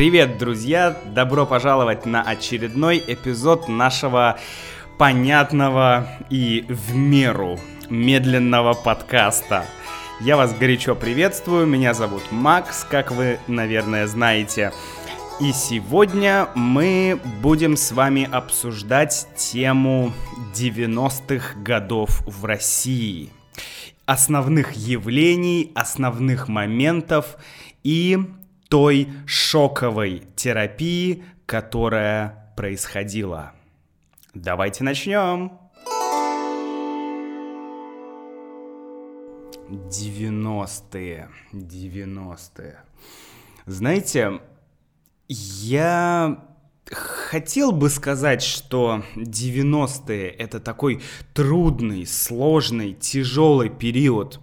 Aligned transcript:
Привет, 0.00 0.38
друзья! 0.38 0.98
Добро 1.14 1.44
пожаловать 1.44 2.06
на 2.06 2.22
очередной 2.22 3.04
эпизод 3.06 3.68
нашего 3.68 4.38
понятного 4.96 6.08
и 6.30 6.64
в 6.70 6.96
меру 6.96 7.60
медленного 7.90 8.72
подкаста. 8.72 9.66
Я 10.22 10.38
вас 10.38 10.54
горячо 10.54 10.94
приветствую, 10.94 11.66
меня 11.66 11.92
зовут 11.92 12.22
Макс, 12.30 12.86
как 12.88 13.12
вы, 13.12 13.38
наверное, 13.46 14.06
знаете. 14.06 14.72
И 15.38 15.52
сегодня 15.52 16.48
мы 16.54 17.20
будем 17.42 17.76
с 17.76 17.92
вами 17.92 18.26
обсуждать 18.32 19.28
тему 19.36 20.14
90-х 20.54 21.60
годов 21.60 22.22
в 22.26 22.46
России. 22.46 23.28
Основных 24.06 24.72
явлений, 24.72 25.70
основных 25.74 26.48
моментов 26.48 27.36
и 27.84 28.18
той 28.70 29.08
шоковой 29.26 30.22
терапии, 30.36 31.24
которая 31.44 32.54
происходила. 32.56 33.52
Давайте 34.32 34.84
начнем. 34.84 35.58
90-е, 39.68 41.28
90-е. 41.52 42.78
Знаете, 43.66 44.40
я 45.28 46.44
хотел 46.90 47.72
бы 47.72 47.88
сказать, 47.88 48.42
что 48.42 49.02
90-е 49.16 50.28
это 50.28 50.60
такой 50.60 51.00
трудный, 51.34 52.06
сложный, 52.06 52.94
тяжелый 52.94 53.68
период 53.68 54.40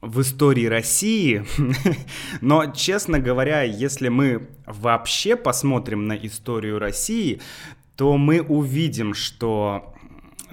в 0.00 0.20
истории 0.20 0.66
России, 0.66 1.44
но, 2.40 2.66
честно 2.66 3.18
говоря, 3.18 3.62
если 3.62 4.08
мы 4.08 4.48
вообще 4.66 5.36
посмотрим 5.36 6.06
на 6.06 6.12
историю 6.12 6.78
России, 6.78 7.40
то 7.96 8.16
мы 8.16 8.42
увидим, 8.42 9.14
что 9.14 9.94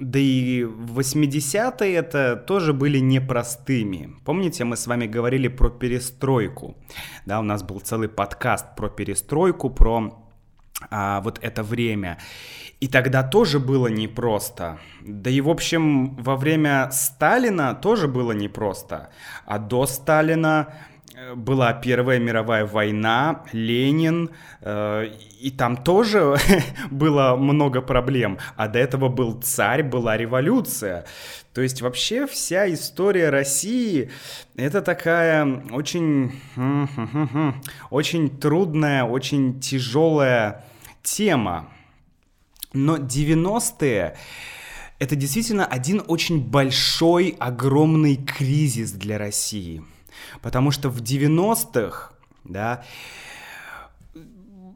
да 0.00 0.18
и 0.18 0.62
80-е 0.62 1.94
это 1.94 2.36
тоже 2.36 2.72
были 2.72 2.98
непростыми. 2.98 4.16
Помните, 4.24 4.64
мы 4.64 4.76
с 4.76 4.86
вами 4.86 5.06
говорили 5.06 5.48
про 5.48 5.70
перестройку. 5.70 6.76
Да, 7.26 7.38
у 7.38 7.42
нас 7.42 7.62
был 7.62 7.80
целый 7.80 8.08
подкаст 8.08 8.74
про 8.76 8.88
перестройку, 8.88 9.70
про 9.70 10.23
а, 10.90 11.20
вот 11.20 11.38
это 11.42 11.62
время. 11.62 12.18
И 12.80 12.88
тогда 12.88 13.22
тоже 13.22 13.60
было 13.60 13.86
непросто. 13.86 14.78
Да 15.00 15.30
и, 15.30 15.40
в 15.40 15.48
общем, 15.48 16.16
во 16.16 16.36
время 16.36 16.90
Сталина 16.92 17.74
тоже 17.74 18.08
было 18.08 18.32
непросто. 18.32 19.08
А 19.46 19.58
до 19.58 19.86
Сталина 19.86 20.68
э, 21.14 21.34
была 21.34 21.72
Первая 21.72 22.18
мировая 22.18 22.66
война, 22.66 23.44
Ленин, 23.52 24.30
э, 24.60 25.06
и 25.40 25.50
там 25.50 25.78
тоже 25.78 26.36
было 26.90 27.36
много 27.36 27.80
проблем. 27.80 28.38
А 28.56 28.68
до 28.68 28.80
этого 28.80 29.08
был 29.08 29.40
царь, 29.40 29.82
была 29.82 30.18
революция. 30.18 31.06
То 31.54 31.62
есть 31.62 31.80
вообще 31.80 32.26
вся 32.26 32.70
история 32.70 33.30
России 33.30 34.10
это 34.56 34.82
такая 34.82 35.62
очень, 35.70 36.32
очень 37.90 38.28
трудная, 38.28 39.04
очень 39.04 39.60
тяжелая 39.60 40.64
тема. 41.04 41.68
Но 42.72 42.96
90-е 42.96 44.16
это 44.98 45.16
действительно 45.16 45.66
один 45.66 46.02
очень 46.06 46.40
большой, 46.40 47.36
огромный 47.38 48.16
кризис 48.16 48.92
для 48.92 49.18
России. 49.18 49.84
Потому 50.40 50.70
что 50.70 50.88
в 50.88 51.02
90-х, 51.02 52.12
да, 52.44 52.84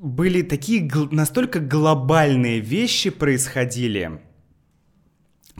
были 0.00 0.42
такие 0.42 0.88
настолько 1.10 1.60
глобальные 1.60 2.60
вещи 2.60 3.10
происходили, 3.10 4.20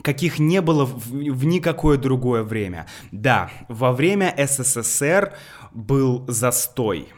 каких 0.03 0.39
не 0.39 0.61
было 0.61 0.85
в, 0.85 1.09
в 1.09 1.45
никакое 1.45 1.97
другое 1.97 2.43
время. 2.43 2.87
Да, 3.11 3.51
во 3.69 3.93
время 3.93 4.35
СССР 4.37 5.35
был 5.73 6.25
застой. 6.29 7.09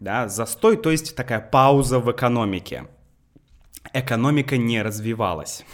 Да, 0.00 0.28
застой, 0.28 0.76
то 0.76 0.90
есть 0.90 1.14
такая 1.14 1.40
пауза 1.40 2.00
в 2.00 2.10
экономике 2.10 2.86
экономика 3.92 4.56
не 4.56 4.82
развивалась. 4.82 5.64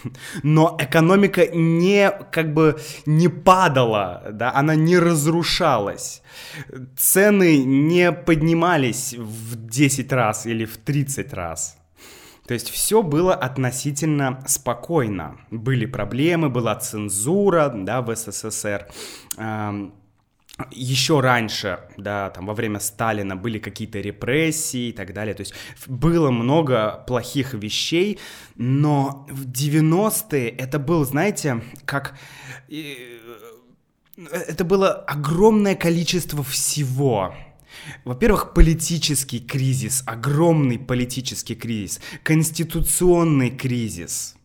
Но 0.43 0.77
экономика 0.79 1.47
не, 1.47 2.11
как 2.11 2.53
бы, 2.55 2.79
не 3.07 3.29
падала, 3.29 4.29
да, 4.33 4.53
она 4.55 4.75
не 4.75 4.99
разрушалась. 4.99 6.23
Цены 6.97 7.65
не 7.65 8.13
поднимались 8.13 9.15
в 9.15 9.57
10 9.57 10.13
раз 10.13 10.47
или 10.47 10.65
в 10.65 10.77
30 10.77 11.33
раз. 11.33 11.77
То 12.47 12.55
есть 12.55 12.71
все 12.71 13.03
было 13.03 13.35
относительно 13.35 14.43
спокойно. 14.47 15.39
Были 15.51 15.87
проблемы, 15.87 16.49
была 16.51 16.75
цензура, 16.75 17.73
да, 17.75 18.03
в 18.03 18.15
СССР 18.15 18.89
еще 20.71 21.21
раньше, 21.21 21.81
да, 21.97 22.31
там 22.31 22.47
во 22.47 22.55
время 22.55 22.79
Сталина 22.79 23.37
были 23.37 23.59
какие-то 23.59 24.01
репрессии 24.01 24.89
и 24.89 24.93
так 24.93 25.15
далее, 25.15 25.35
то 25.35 25.41
есть 25.41 25.55
было 25.87 26.31
много 26.31 27.03
плохих 27.07 27.55
вещей, 27.55 28.19
но 28.57 29.27
в 29.31 29.51
90-е 29.51 30.49
это 30.49 30.79
был, 30.79 31.05
знаете, 31.05 31.63
как... 31.85 32.19
Это 34.31 34.65
было 34.65 34.93
огромное 34.93 35.75
количество 35.75 36.45
всего. 36.45 37.35
Во-первых, 38.05 38.53
политический 38.53 39.41
кризис, 39.41 40.03
огромный 40.07 40.79
политический 40.79 41.55
кризис, 41.55 42.01
конституционный 42.23 43.51
кризис– 43.51 44.37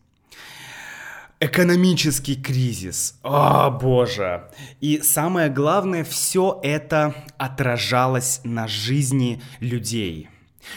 экономический 1.40 2.34
кризис. 2.34 3.18
О, 3.22 3.70
боже. 3.70 4.50
И 4.80 5.00
самое 5.02 5.48
главное, 5.48 6.04
все 6.04 6.58
это 6.62 7.14
отражалось 7.36 8.40
на 8.44 8.66
жизни 8.66 9.40
людей. 9.60 10.28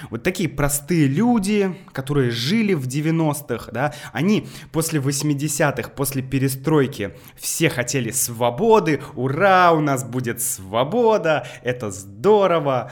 Вот 0.10 0.24
такие 0.24 0.48
простые 0.48 1.08
люди, 1.08 1.76
которые 1.92 2.32
жили 2.32 2.74
в 2.74 2.88
90-х, 2.88 3.72
да, 3.74 3.94
они 4.14 4.48
после 4.72 5.02
80-х, 5.02 5.90
после 5.90 6.22
перестройки, 6.22 7.14
все 7.36 7.70
хотели 7.70 8.12
свободы, 8.12 9.02
ура, 9.16 9.74
у 9.74 9.82
нас 9.82 10.06
будет 10.06 10.42
свобода, 10.42 11.46
это 11.62 11.92
здорово. 11.92 12.92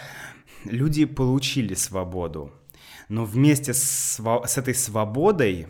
Люди 0.66 1.06
получили 1.06 1.74
свободу. 1.74 2.52
Но 3.08 3.24
вместе 3.24 3.74
с, 3.74 4.20
с 4.20 4.58
этой 4.58 4.76
свободой 4.76 5.68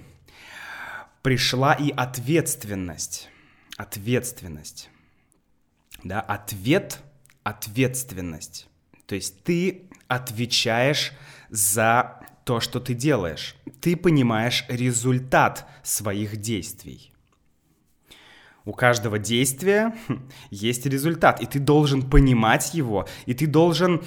пришла 1.22 1.74
и 1.74 1.92
ответственность. 1.92 3.30
Ответственность. 3.78 4.90
Да, 6.04 6.22
ответ, 6.22 7.00
ответственность. 7.44 8.68
То 9.06 9.16
есть 9.16 9.44
ты 9.44 9.90
отвечаешь 10.08 11.14
за 11.50 12.20
то, 12.46 12.60
что 12.60 12.80
ты 12.80 12.94
делаешь. 12.94 13.56
Ты 13.82 13.96
понимаешь 13.96 14.66
результат 14.70 15.68
своих 15.84 16.38
действий. 16.38 17.14
У 18.66 18.74
каждого 18.74 19.18
действия 19.18 19.96
есть 20.52 20.86
результат, 20.86 21.42
и 21.42 21.46
ты 21.46 21.60
должен 21.60 22.08
понимать 22.10 22.74
его, 22.74 23.08
и 23.26 23.34
ты 23.34 23.48
должен 23.48 24.04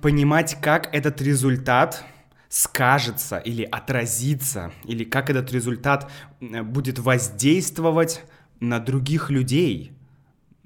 понимать, 0.00 0.58
как 0.60 0.94
этот 0.94 1.20
результат 1.20 2.04
скажется 2.48 3.38
или 3.38 3.62
отразится, 3.64 4.72
или 4.84 5.04
как 5.04 5.30
этот 5.30 5.52
результат 5.52 6.10
будет 6.40 6.98
воздействовать 6.98 8.24
на 8.60 8.78
других 8.78 9.30
людей, 9.30 9.92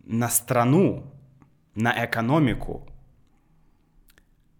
на 0.04 0.28
страну, 0.28 1.12
на 1.74 2.04
экономику. 2.04 2.86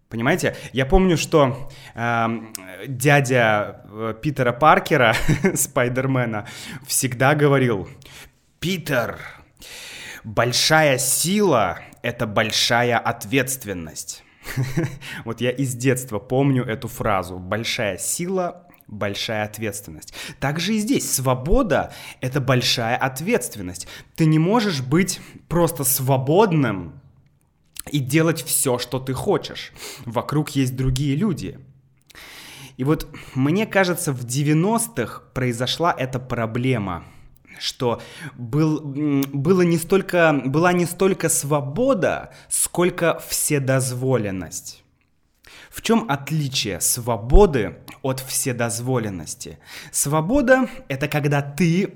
Понимаете? 0.09 0.57
Я 0.73 0.85
помню, 0.85 1.15
что 1.15 1.69
эм, 1.95 2.53
э, 2.57 2.87
дядя 2.87 3.85
Питера 4.21 4.51
Паркера, 4.51 5.15
Спайдермена, 5.55 6.45
всегда 6.85 7.33
говорил, 7.33 7.87
Питер, 8.59 9.19
большая 10.25 10.97
сила— 10.97 11.79
это 12.01 12.27
большая 12.27 12.99
ответственность. 12.99 14.23
Вот 15.25 15.41
я 15.41 15.51
из 15.51 15.75
детства 15.75 16.19
помню 16.19 16.63
эту 16.63 16.87
фразу. 16.87 17.37
Большая 17.37 17.97
сила, 17.97 18.67
большая 18.87 19.45
ответственность. 19.45 20.13
Также 20.39 20.75
и 20.75 20.79
здесь 20.79 21.11
свобода— 21.11 21.93
это 22.21 22.41
большая 22.41 22.97
ответственность. 22.97 23.87
Ты 24.15 24.25
не 24.25 24.39
можешь 24.39 24.81
быть 24.81 25.19
просто 25.47 25.83
свободным 25.83 26.99
и 27.91 27.99
делать 27.99 28.43
все, 28.43 28.77
что 28.77 28.99
ты 28.99 29.13
хочешь. 29.13 29.71
Вокруг 30.05 30.49
есть 30.51 30.75
другие 30.75 31.15
люди. 31.15 31.59
И 32.77 32.83
вот 32.83 33.07
мне 33.35 33.65
кажется, 33.65 34.13
в 34.13 34.25
90-х 34.25 35.23
произошла 35.33 35.93
эта 35.97 36.19
проблема— 36.19 37.05
что 37.59 38.01
был, 38.35 38.81
было 38.81 39.61
не 39.61 39.77
столько, 39.77 40.41
была 40.45 40.73
не 40.73 40.85
столько 40.85 41.29
свобода, 41.29 42.33
сколько 42.49 43.21
вседозволенность. 43.27 44.83
В 45.69 45.81
чем 45.81 46.05
отличие 46.09 46.81
свободы 46.81 47.77
от 48.01 48.19
вседозволенности? 48.19 49.57
Свобода— 49.91 50.67
это 50.89 51.07
когда 51.07 51.41
ты, 51.41 51.93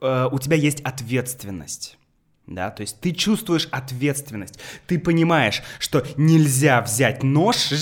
э, 0.00 0.28
у 0.30 0.38
тебя 0.38 0.56
есть 0.56 0.80
ответственность. 0.80 1.98
Да, 2.46 2.70
то 2.70 2.82
есть 2.82 3.00
ты 3.00 3.10
чувствуешь 3.10 3.68
ответственность, 3.72 4.60
ты 4.86 5.00
понимаешь, 5.00 5.62
что 5.80 6.06
нельзя 6.16 6.80
взять 6.80 7.24
нож 7.24 7.72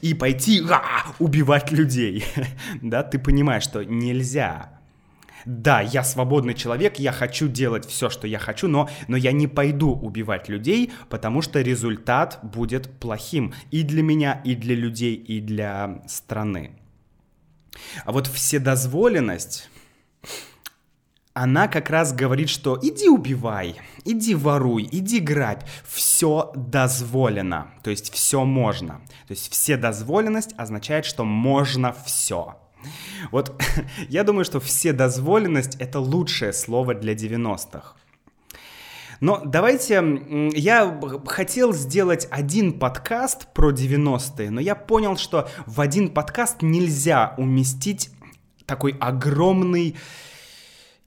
и 0.00 0.14
пойти 0.14 0.62
а, 0.68 1.14
убивать 1.20 1.70
людей, 1.70 2.24
да, 2.82 3.04
ты 3.04 3.20
понимаешь, 3.20 3.62
что 3.62 3.84
нельзя, 3.84 4.79
да, 5.44 5.80
я 5.80 6.04
свободный 6.04 6.54
человек, 6.54 6.98
я 6.98 7.12
хочу 7.12 7.48
делать 7.48 7.86
все, 7.86 8.10
что 8.10 8.26
я 8.26 8.38
хочу, 8.38 8.68
но, 8.68 8.88
но 9.08 9.16
я 9.16 9.32
не 9.32 9.46
пойду 9.46 9.92
убивать 9.92 10.48
людей, 10.48 10.92
потому 11.08 11.42
что 11.42 11.60
результат 11.60 12.38
будет 12.42 12.90
плохим 12.98 13.54
и 13.70 13.82
для 13.82 14.02
меня, 14.02 14.40
и 14.44 14.54
для 14.54 14.74
людей, 14.74 15.14
и 15.14 15.40
для 15.40 16.02
страны. 16.06 16.72
А 18.04 18.12
вот 18.12 18.26
вседозволенность, 18.26 19.70
она 21.32 21.68
как 21.68 21.90
раз 21.90 22.12
говорит, 22.12 22.48
что 22.48 22.78
иди 22.82 23.08
убивай, 23.08 23.76
иди 24.04 24.34
воруй, 24.34 24.88
иди 24.90 25.20
грабь, 25.20 25.64
все 25.86 26.52
дозволено, 26.54 27.70
то 27.82 27.90
есть 27.90 28.12
все 28.12 28.44
можно. 28.44 29.00
То 29.26 29.32
есть 29.32 29.50
вседозволенность 29.50 30.54
означает, 30.56 31.04
что 31.04 31.24
можно 31.24 31.92
все. 32.04 32.59
Вот 33.30 33.60
я 34.08 34.24
думаю, 34.24 34.44
что 34.44 34.60
вседозволенность— 34.60 35.76
это 35.78 36.00
лучшее 36.00 36.52
слово 36.52 36.94
для 36.94 37.14
90-х. 37.14 37.94
Но 39.20 39.42
давайте, 39.44 40.02
я 40.54 40.98
хотел 41.26 41.74
сделать 41.74 42.26
один 42.30 42.78
подкаст 42.78 43.52
про 43.52 43.70
90-е, 43.70 44.50
но 44.50 44.60
я 44.60 44.74
понял, 44.74 45.18
что 45.18 45.48
в 45.66 45.80
один 45.82 46.08
подкаст 46.08 46.62
нельзя 46.62 47.34
уместить 47.36 48.10
такой 48.64 48.96
огромный 48.98 49.96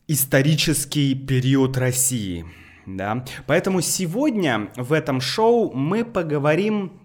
исторический 0.07 1.15
период 1.15 1.77
России. 1.77 2.45
Да? 2.85 3.25
Поэтому 3.47 3.81
сегодня 3.81 4.69
в 4.75 4.93
этом 4.93 5.19
шоу 5.19 5.73
мы 5.73 6.05
поговорим 6.05 6.99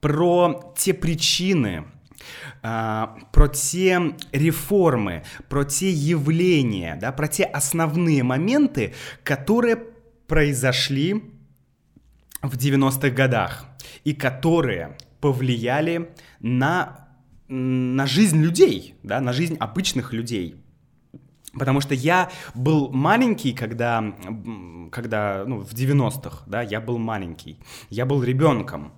про 0.00 0.72
те 0.76 0.94
причины, 0.94 1.84
про 2.60 3.48
те 3.48 4.14
реформы, 4.32 5.24
про 5.48 5.64
те 5.64 5.90
явления, 5.90 6.96
да, 7.00 7.12
про 7.12 7.28
те 7.28 7.44
основные 7.44 8.22
моменты, 8.22 8.94
которые 9.22 9.76
произошли 10.26 11.22
в 12.42 12.56
90-х 12.56 13.10
годах 13.10 13.66
и 14.04 14.14
которые 14.14 14.96
повлияли 15.20 16.10
на, 16.40 17.08
на 17.48 18.06
жизнь 18.06 18.42
людей, 18.42 18.94
да, 19.02 19.20
на 19.20 19.32
жизнь 19.32 19.56
обычных 19.58 20.12
людей. 20.12 20.63
Потому 21.58 21.80
что 21.80 21.94
я 21.94 22.30
был 22.54 22.90
маленький, 22.90 23.52
когда, 23.52 24.14
когда 24.90 25.44
ну, 25.46 25.60
в 25.60 25.72
90-х, 25.72 26.44
да, 26.46 26.62
я 26.62 26.80
был 26.80 26.98
маленький. 26.98 27.58
Я 27.90 28.06
был 28.06 28.22
ребенком. 28.22 28.92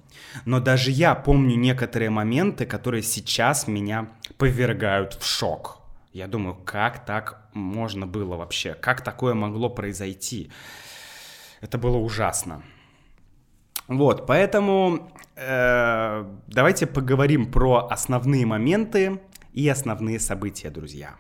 Но 0.45 0.61
даже 0.61 0.91
я 0.91 1.15
помню 1.15 1.57
некоторые 1.57 2.11
моменты, 2.11 2.67
которые 2.67 3.03
сейчас 3.03 3.67
меня 3.67 4.09
повергают 4.39 5.15
в 5.15 5.27
шок. 5.27 5.81
Я 6.13 6.29
думаю, 6.29 6.55
как 6.55 7.05
так 7.05 7.49
можно 7.53 8.07
было 8.07 8.37
вообще? 8.37 8.75
Как 8.75 9.03
такое 9.03 9.35
могло 9.35 9.69
произойти? 9.69 10.51
Это 11.61 11.79
было 11.79 11.99
ужасно. 11.99 12.63
Вот, 13.89 14.27
поэтому 14.27 15.11
э, 15.37 16.25
давайте 16.49 16.87
поговорим 16.87 17.53
про 17.53 17.87
основные 17.89 18.45
моменты 18.47 19.21
и 19.53 19.69
основные 19.69 20.19
события, 20.19 20.71
друзья. 20.71 21.17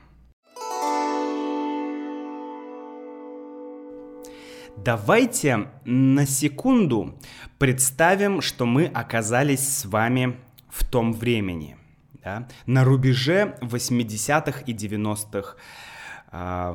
Давайте 4.84 5.68
на 5.84 6.26
секунду 6.26 7.18
представим, 7.58 8.40
что 8.40 8.66
мы 8.66 8.86
оказались 8.86 9.66
с 9.66 9.86
вами 9.86 10.38
в 10.68 10.84
том 10.84 11.12
времени, 11.12 11.76
да, 12.22 12.46
на 12.66 12.84
рубеже 12.84 13.56
80-х 13.62 14.60
и 14.66 14.74
90-х, 14.74 15.56
э, 16.30 16.72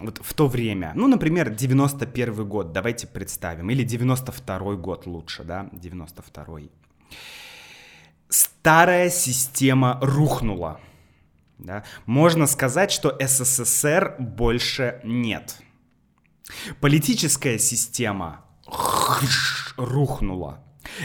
вот 0.00 0.18
в 0.22 0.34
то 0.34 0.48
время. 0.48 0.92
Ну, 0.94 1.06
например, 1.08 1.50
91 1.50 2.48
год, 2.48 2.72
давайте 2.72 3.06
представим, 3.06 3.70
или 3.70 3.84
92 3.84 4.74
год 4.74 5.06
лучше, 5.06 5.44
да, 5.44 5.68
92 5.72 6.60
Старая 8.28 9.10
система 9.10 9.98
рухнула. 10.02 10.80
Да? 11.58 11.84
Можно 12.06 12.46
сказать, 12.46 12.90
что 12.90 13.16
СССР 13.20 14.16
больше 14.18 15.00
нет– 15.04 15.60
Политическая 16.80 17.58
система 17.58 18.44
рухнула. 19.76 20.62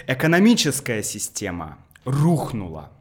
Экономическая 0.08 1.04
система 1.04 1.78
рухнула. 2.06 2.92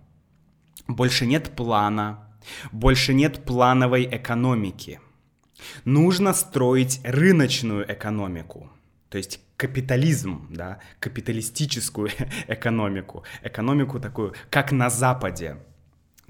Больше 0.88 1.26
нет 1.26 1.54
плана, 1.54 2.30
больше 2.72 3.14
нет 3.14 3.44
плановой 3.44 4.08
экономики. 4.10 5.00
Нужно 5.84 6.32
строить 6.32 7.00
рыночную 7.04 7.84
экономику, 7.92 8.70
то 9.10 9.18
есть 9.18 9.40
капитализм, 9.56 10.46
да, 10.50 10.80
капиталистическую 11.00 12.08
экономику, 12.48 13.24
экономику 13.42 14.00
такую, 14.00 14.34
как 14.48 14.72
на 14.72 14.88
Западе, 14.88 15.58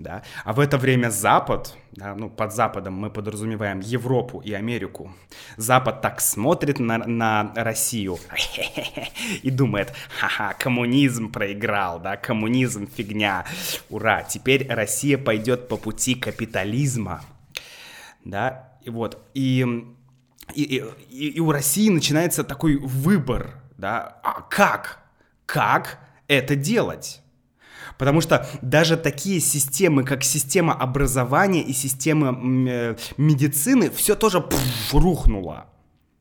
да, 0.02 0.22
а 0.44 0.52
в 0.52 0.60
это 0.60 0.78
время 0.78 1.10
Запад, 1.10 1.76
да, 1.92 2.14
ну, 2.14 2.28
под 2.28 2.52
Западом 2.52 2.94
мы 2.94 3.10
подразумеваем 3.10 3.80
Европу 3.80 4.40
и 4.40 4.52
Америку, 4.52 5.12
Запад 5.56 6.00
так 6.00 6.20
смотрит 6.20 6.78
на, 6.78 6.98
на 6.98 7.52
Россию 7.54 8.18
и 9.42 9.50
думает, 9.50 9.92
ха-ха, 10.18 10.54
коммунизм 10.54 11.30
проиграл, 11.30 12.00
да, 12.00 12.16
коммунизм 12.16 12.88
фигня, 12.88 13.44
ура, 13.88 14.22
теперь 14.22 14.66
Россия 14.68 15.18
пойдет 15.18 15.68
по 15.68 15.76
пути 15.76 16.14
капитализма, 16.14 17.22
да, 18.24 18.70
и 18.82 18.90
вот, 18.90 19.22
и, 19.34 19.64
и, 20.54 20.84
и, 21.10 21.28
и 21.28 21.40
у 21.40 21.52
России 21.52 21.88
начинается 21.88 22.44
такой 22.44 22.76
выбор, 22.76 23.60
да, 23.76 24.20
а 24.22 24.42
как, 24.42 25.00
как 25.46 25.98
это 26.28 26.54
делать? 26.54 27.22
Потому 28.00 28.22
что 28.22 28.48
даже 28.62 28.96
такие 28.96 29.40
системы, 29.40 30.04
как 30.04 30.24
система 30.24 30.72
образования 30.72 31.60
и 31.60 31.74
система 31.74 32.28
э, 32.66 32.96
медицины, 33.18 33.90
все 33.90 34.14
тоже 34.14 34.40
пфф, 34.40 34.94
рухнуло. 34.94 35.66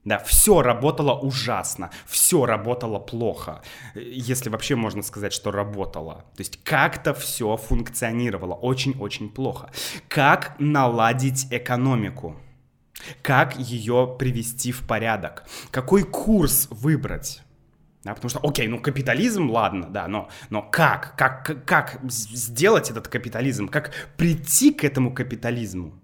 Да, 0.03 0.19
все 0.19 0.61
работало 0.61 1.13
ужасно, 1.13 1.89
все 2.05 2.45
работало 2.45 2.99
плохо, 2.99 3.61
если 3.95 4.49
вообще 4.49 4.75
можно 4.75 5.01
сказать, 5.03 5.31
что 5.31 5.51
работало. 5.51 6.25
То 6.35 6.41
есть 6.41 6.61
как-то 6.65 7.13
все 7.13 7.55
функционировало 7.55 8.55
очень-очень 8.55 9.29
плохо. 9.29 9.71
Как 10.09 10.57
наладить 10.59 11.47
экономику? 11.49 12.35
Как 13.21 13.57
ее 13.57 14.17
привести 14.19 14.73
в 14.73 14.85
порядок? 14.85 15.45
Какой 15.71 16.03
курс 16.03 16.67
выбрать? 16.71 17.41
Да, 18.03 18.13
потому 18.13 18.29
что, 18.29 18.39
окей, 18.39 18.67
ну 18.67 18.79
капитализм, 18.79 19.49
ладно, 19.49 19.89
да, 19.89 20.07
но, 20.07 20.29
но 20.49 20.61
как? 20.61 21.15
как? 21.17 21.65
Как 21.65 21.99
сделать 22.09 22.89
этот 22.89 23.09
капитализм? 23.09 23.67
Как 23.67 23.91
прийти 24.15 24.71
к 24.71 24.85
этому 24.85 25.13
капитализму? 25.13 25.99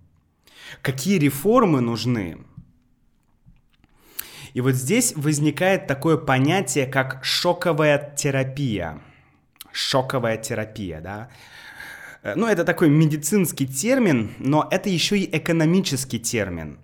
Какие 0.82 1.20
реформы 1.20 1.80
нужны? 1.80 2.38
И 4.54 4.62
вот 4.62 4.74
здесь 4.74 5.14
возникает 5.16 5.88
такое 5.88 6.18
понятие, 6.18 6.86
как 6.86 7.24
шоковая 7.24 8.14
терапия. 8.16 9.02
Шоковая 9.72 10.38
терапия, 10.38 11.02
да. 11.02 11.30
Э, 12.24 12.36
ну, 12.36 12.48
это 12.48 12.64
такой 12.64 12.90
медицинский 12.90 13.68
термин, 13.68 14.34
но 14.40 14.68
это 14.72 14.90
еще 14.90 15.18
и 15.18 15.38
экономический 15.38 16.20
термин. 16.20 16.80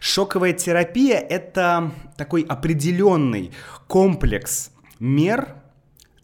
Шоковая 0.00 0.52
терапия— 0.52 1.18
это 1.30 1.92
такой 2.16 2.42
определенный 2.42 3.52
комплекс 3.86 4.70
мер, 4.98 5.56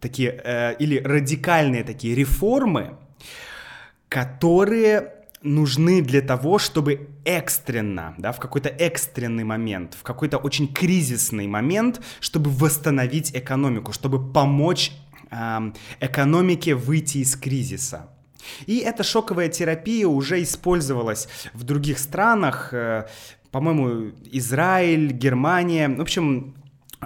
такие, 0.00 0.40
э, 0.44 0.76
или 0.78 0.98
радикальные 0.98 1.84
такие 1.84 2.14
реформы, 2.14 2.96
которые 4.08 5.14
нужны 5.42 6.02
для 6.02 6.20
того, 6.20 6.58
чтобы 6.58 7.08
экстренно, 7.24 8.14
да, 8.18 8.32
в 8.32 8.38
какой-то 8.38 8.68
экстренный 8.68 9.44
момент, 9.44 9.94
в 9.94 10.02
какой-то 10.02 10.38
очень 10.38 10.72
кризисный 10.72 11.46
момент, 11.46 12.00
чтобы 12.20 12.50
восстановить 12.50 13.34
экономику, 13.34 13.92
чтобы 13.92 14.32
помочь 14.32 14.92
э, 15.30 15.72
экономике 16.00 16.74
выйти 16.74 17.18
из 17.18 17.36
кризиса. 17.36 18.10
И 18.66 18.78
эта 18.78 19.02
шоковая 19.02 19.48
терапия 19.48 20.06
уже 20.06 20.42
использовалась 20.42 21.28
в 21.52 21.64
других 21.64 21.98
странах, 21.98 22.72
э, 22.72 23.06
по-моему, 23.50 24.12
Израиль, 24.32 25.12
Германия. 25.12 25.88
В 25.88 26.00
общем, 26.00 26.54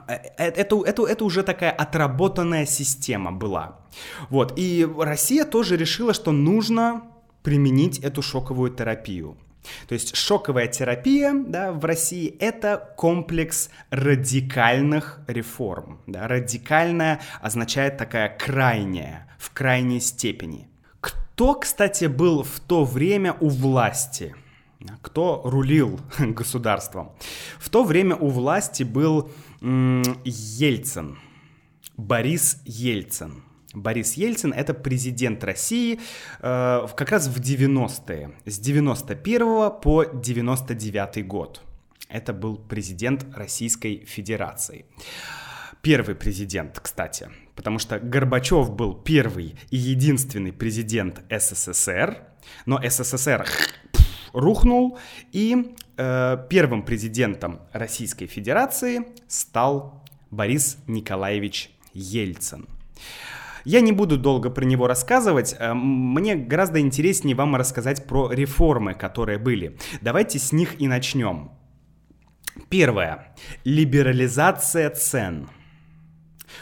это, 0.07 0.83
это, 0.85 1.07
это 1.07 1.25
уже 1.25 1.43
такая 1.43 1.71
отработанная 1.71 2.67
система 2.67 3.33
была. 3.33 3.79
Вот. 4.31 4.55
И 4.57 4.87
Россия 4.99 5.45
тоже 5.45 5.77
решила, 5.77 6.15
что 6.15 6.33
нужно 6.33 7.03
применить 7.43 7.99
эту 7.99 8.23
шоковую 8.23 8.71
терапию. 8.71 9.37
То 9.89 9.95
есть 9.95 10.15
шоковая 10.15 10.67
терапия 10.67 11.33
да, 11.35 11.73
в 11.73 11.85
России— 11.85 12.37
это 12.39 12.93
комплекс 12.97 13.71
радикальных 13.91 15.21
реформ. 15.27 16.01
Да. 16.07 16.29
Радикальная 16.29 17.21
означает 17.41 17.97
такая 17.97 18.37
крайняя, 18.37 19.29
в 19.39 19.51
крайней 19.53 20.01
степени. 20.01 20.69
Кто, 21.01 21.55
кстати, 21.55 22.07
был 22.07 22.43
в 22.43 22.61
то 22.61 22.85
время 22.85 23.37
у 23.41 23.49
власти? 23.49 24.35
Кто 25.03 25.43
рулил 25.45 26.01
государством? 26.19 27.13
В 27.59 27.71
то 27.71 27.85
время 27.85 28.17
у 28.17 28.29
власти 28.29 28.83
был 28.83 29.31
Ельцин, 29.61 31.19
Борис 31.97 32.61
Ельцин. 32.65 33.43
Борис 33.73 34.15
Ельцин— 34.15 34.53
это 34.57 34.73
президент 34.73 35.43
России 35.43 35.99
э, 36.41 36.87
как 36.97 37.11
раз 37.11 37.27
в 37.27 37.41
90-е, 37.41 38.31
с 38.47 38.59
91 38.59 39.71
по 39.83 40.05
99 40.05 41.27
год. 41.27 41.63
Это 42.09 42.33
был 42.33 42.57
президент 42.57 43.27
Российской 43.35 44.05
Федерации. 44.05 44.85
Первый 45.83 46.15
президент, 46.15 46.79
кстати, 46.79 47.31
потому 47.57 47.79
что 47.79 47.99
Горбачев 47.99 48.71
был 48.71 48.95
первый 48.95 49.57
и 49.71 49.77
единственный 49.77 50.53
президент 50.53 51.23
СССР, 51.29 52.23
но 52.67 52.81
СССР 52.89 53.47
рухнул, 54.35 54.99
и 55.33 55.75
э, 55.97 56.39
первым 56.51 56.83
президентом 56.83 57.61
Российской 57.73 58.27
Федерации 58.27 59.07
стал 59.29 60.03
Борис 60.31 60.79
Николаевич 60.87 61.71
Ельцин. 61.95 62.67
Я 63.65 63.81
не 63.81 63.93
буду 63.93 64.19
долго 64.19 64.51
про 64.51 64.65
него 64.65 64.87
рассказывать, 64.87 65.57
э, 65.59 65.73
мне 65.73 66.35
гораздо 66.35 66.81
интереснее 66.81 67.35
вам 67.35 67.57
рассказать 67.57 68.07
про 68.07 68.31
реформы, 68.31 68.95
которые 68.95 69.39
были. 69.39 69.79
Давайте 70.03 70.39
с 70.39 70.53
них 70.53 70.81
и 70.81 70.87
начнем. 70.87 71.51
Первое. 72.69 73.35
Либерализация 73.65 74.91
цен. 74.91 75.49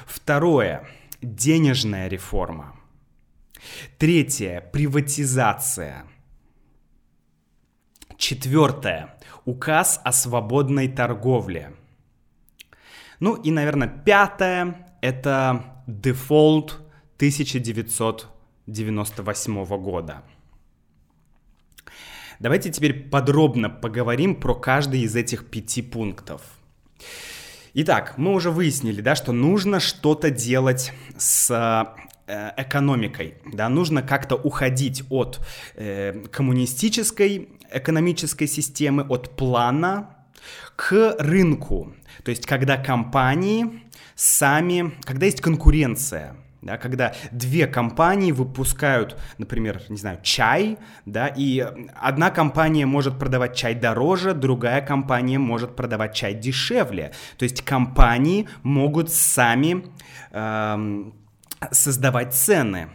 Второе. 0.07 0.87
Денежная 1.21 2.09
реформа. 2.09 2.77
Третье. 3.99 4.61
Приватизация. 4.73 6.05
Четвертое. 8.23 9.19
Указ 9.47 10.01
о 10.05 10.13
свободной 10.13 10.87
торговле. 10.87 11.73
Ну 13.19 13.35
и, 13.35 13.51
наверное, 13.51 13.89
пятое— 13.89 14.87
это 15.01 15.83
дефолт 15.89 16.81
1998 17.17 19.65
года. 19.79 20.23
Давайте 22.39 22.71
теперь 22.71 23.09
подробно 23.09 23.69
поговорим 23.69 24.37
про 24.37 24.55
каждый 24.55 25.01
из 25.01 25.17
этих 25.17 25.51
пяти 25.51 25.83
пунктов. 25.83 26.43
Итак, 27.75 28.15
мы 28.19 28.35
уже 28.35 28.53
выяснили, 28.53 29.01
да, 29.01 29.17
что 29.17 29.33
нужно 29.33 29.81
что-то 29.81 30.31
делать 30.31 30.93
с 31.19 31.51
э, 32.29 32.53
экономикой, 32.57 33.35
да, 33.53 33.69
нужно 33.69 34.01
как-то 34.01 34.37
уходить 34.37 35.03
от 35.11 35.41
э, 35.75 36.25
коммунистической 36.31 37.49
экономической 37.73 38.47
системы, 38.47 39.03
от 39.09 39.37
плана 39.37 40.17
к 40.77 41.17
рынку. 41.19 41.95
То 42.25 42.31
есть, 42.31 42.47
когда 42.47 42.77
компании 42.77 43.83
сами, 44.15 44.93
когда 45.05 45.27
есть 45.27 45.41
конкуренция, 45.41 46.37
да, 46.63 46.79
когда 46.79 47.13
две 47.33 47.67
компании 47.67 48.31
выпускают, 48.31 49.19
например, 49.37 49.83
не 49.89 49.97
знаю, 49.97 50.21
чай, 50.23 50.79
да, 51.07 51.27
и 51.27 51.59
одна 52.01 52.31
компания 52.31 52.87
может 52.87 53.19
продавать 53.19 53.57
чай 53.57 53.75
дороже, 53.75 54.33
другая 54.33 54.81
компания 54.81 55.39
может 55.39 55.75
продавать 55.75 56.15
чай 56.15 56.35
дешевле. 56.35 57.13
То 57.37 57.43
есть 57.43 57.63
компании 57.63 58.49
могут 58.63 59.11
сами 59.11 59.87
эм, 60.31 61.15
создавать 61.73 62.33
цены. 62.33 62.91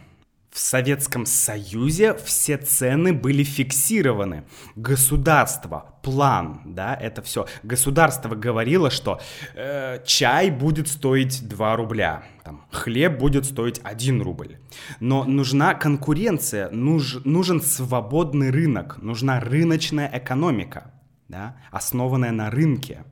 В 0.58 0.60
Советском 0.60 1.24
Союзе 1.24 2.14
все 2.14 2.56
цены 2.56 3.12
были 3.12 3.44
фиксированы. 3.44 4.42
Государство, 4.74 5.94
план, 6.02 6.62
да, 6.64 6.96
это 6.96 7.22
все. 7.22 7.46
Государство 7.62 8.34
говорило, 8.34 8.90
что 8.90 9.20
э, 9.54 10.02
чай 10.04 10.50
будет 10.50 10.88
стоить 10.88 11.46
2 11.48 11.76
рубля, 11.76 12.24
там, 12.42 12.64
хлеб 12.72 13.20
будет 13.20 13.44
стоить 13.46 13.80
1 13.84 14.20
рубль. 14.20 14.56
Но 14.98 15.22
нужна 15.22 15.74
конкуренция, 15.74 16.70
нуж, 16.70 17.18
нужен 17.24 17.60
свободный 17.62 18.50
рынок, 18.50 18.98
нужна 19.00 19.38
рыночная 19.38 20.10
экономика, 20.12 20.90
да, 21.28 21.56
основанная 21.70 22.32
на 22.32 22.50
рынке. 22.50 23.04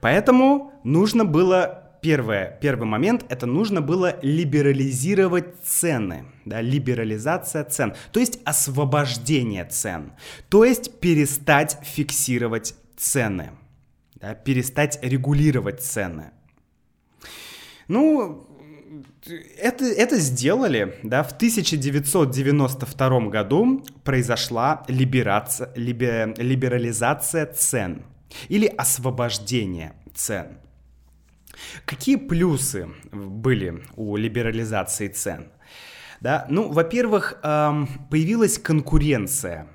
Поэтому 0.00 0.72
нужно 0.82 1.24
было 1.24 1.85
первое, 2.06 2.56
первый 2.60 2.86
момент, 2.86 3.24
это 3.30 3.46
нужно 3.46 3.80
было 3.80 4.16
либерализировать 4.22 5.60
цены, 5.64 6.26
да, 6.44 6.60
либерализация 6.60 7.64
цен, 7.64 7.94
то 8.12 8.20
есть 8.20 8.38
освобождение 8.44 9.64
цен, 9.64 10.12
то 10.48 10.64
есть 10.64 11.00
перестать 11.00 11.76
фиксировать 11.82 12.76
цены, 12.96 13.50
да, 14.14 14.34
перестать 14.34 15.00
регулировать 15.02 15.80
цены. 15.80 16.30
Ну, 17.88 18.46
это, 19.58 19.84
это 19.84 20.16
сделали, 20.20 21.00
да, 21.02 21.24
в 21.24 21.32
1992 21.32 23.20
году 23.30 23.84
произошла 24.04 24.84
либерация, 24.86 25.72
либер, 25.74 26.34
либерализация 26.38 27.46
цен 27.46 28.04
или 28.48 28.66
освобождение 28.66 29.94
цен. 30.14 30.58
Какие 31.84 32.16
плюсы 32.16 32.88
были 33.12 33.82
у 33.96 34.16
либерализации 34.16 35.08
цен? 35.08 35.52
Да? 36.20 36.46
Ну, 36.48 36.70
во-первых, 36.72 37.38
появилась 37.42 38.58
конкуренция. 38.58 39.68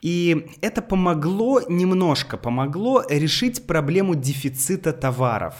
И 0.00 0.46
это 0.60 0.82
помогло, 0.82 1.62
немножко 1.68 2.36
помогло 2.36 3.02
решить 3.08 3.66
проблему 3.66 4.14
дефицита 4.14 4.92
товаров. 4.92 5.54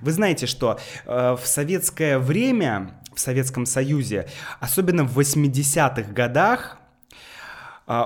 Вы 0.00 0.12
знаете, 0.12 0.46
что 0.46 0.78
э, 1.04 1.36
в 1.36 1.44
советское 1.44 2.18
время, 2.18 3.02
в 3.14 3.20
Советском 3.20 3.66
Союзе, 3.66 4.28
особенно 4.60 5.04
в 5.04 5.18
80-х 5.18 6.12
годах, 6.12 6.78
э, 7.86 8.02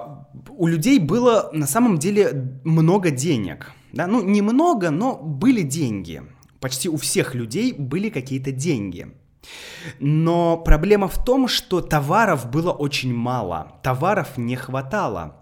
у 0.48 0.66
людей 0.66 0.98
было 0.98 1.50
на 1.52 1.66
самом 1.66 1.98
деле 1.98 2.58
много 2.64 3.10
денег. 3.10 3.72
Да? 3.92 4.06
Ну, 4.06 4.22
немного, 4.22 4.90
но 4.90 5.16
были 5.16 5.62
деньги 5.62 6.22
почти 6.60 6.88
у 6.88 6.96
всех 6.96 7.34
людей 7.34 7.72
были 7.72 8.10
какие-то 8.10 8.52
деньги. 8.52 9.12
Но 9.98 10.58
проблема 10.58 11.08
в 11.08 11.24
том, 11.24 11.48
что 11.48 11.80
товаров 11.80 12.50
было 12.50 12.72
очень 12.72 13.14
мало, 13.14 13.80
товаров 13.82 14.36
не 14.36 14.56
хватало. 14.56 15.36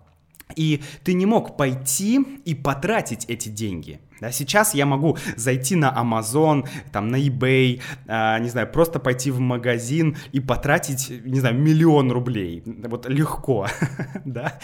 И 0.57 0.83
ты 1.05 1.13
не 1.13 1.27
мог 1.27 1.57
пойти 1.57 2.21
и 2.45 2.55
потратить 2.55 3.27
эти 3.27 3.49
деньги. 3.49 4.01
Да, 4.21 4.33
сейчас 4.33 4.75
я 4.75 4.87
могу 4.87 5.17
зайти 5.37 5.77
на 5.77 5.95
Amazon, 5.97 6.69
там, 6.93 7.09
на 7.09 7.17
eBay, 7.17 7.81
э, 8.07 8.39
не 8.41 8.49
знаю, 8.49 8.67
просто 8.67 8.99
пойти 8.99 9.31
в 9.31 9.39
магазин 9.39 10.17
и 10.33 10.41
потратить, 10.41 11.11
не 11.25 11.41
знаю, 11.41 11.57
миллион 11.57 12.11
рублей. 12.11 12.63
Вот 12.65 13.09
легко, 13.09 13.69
да. 14.25 14.59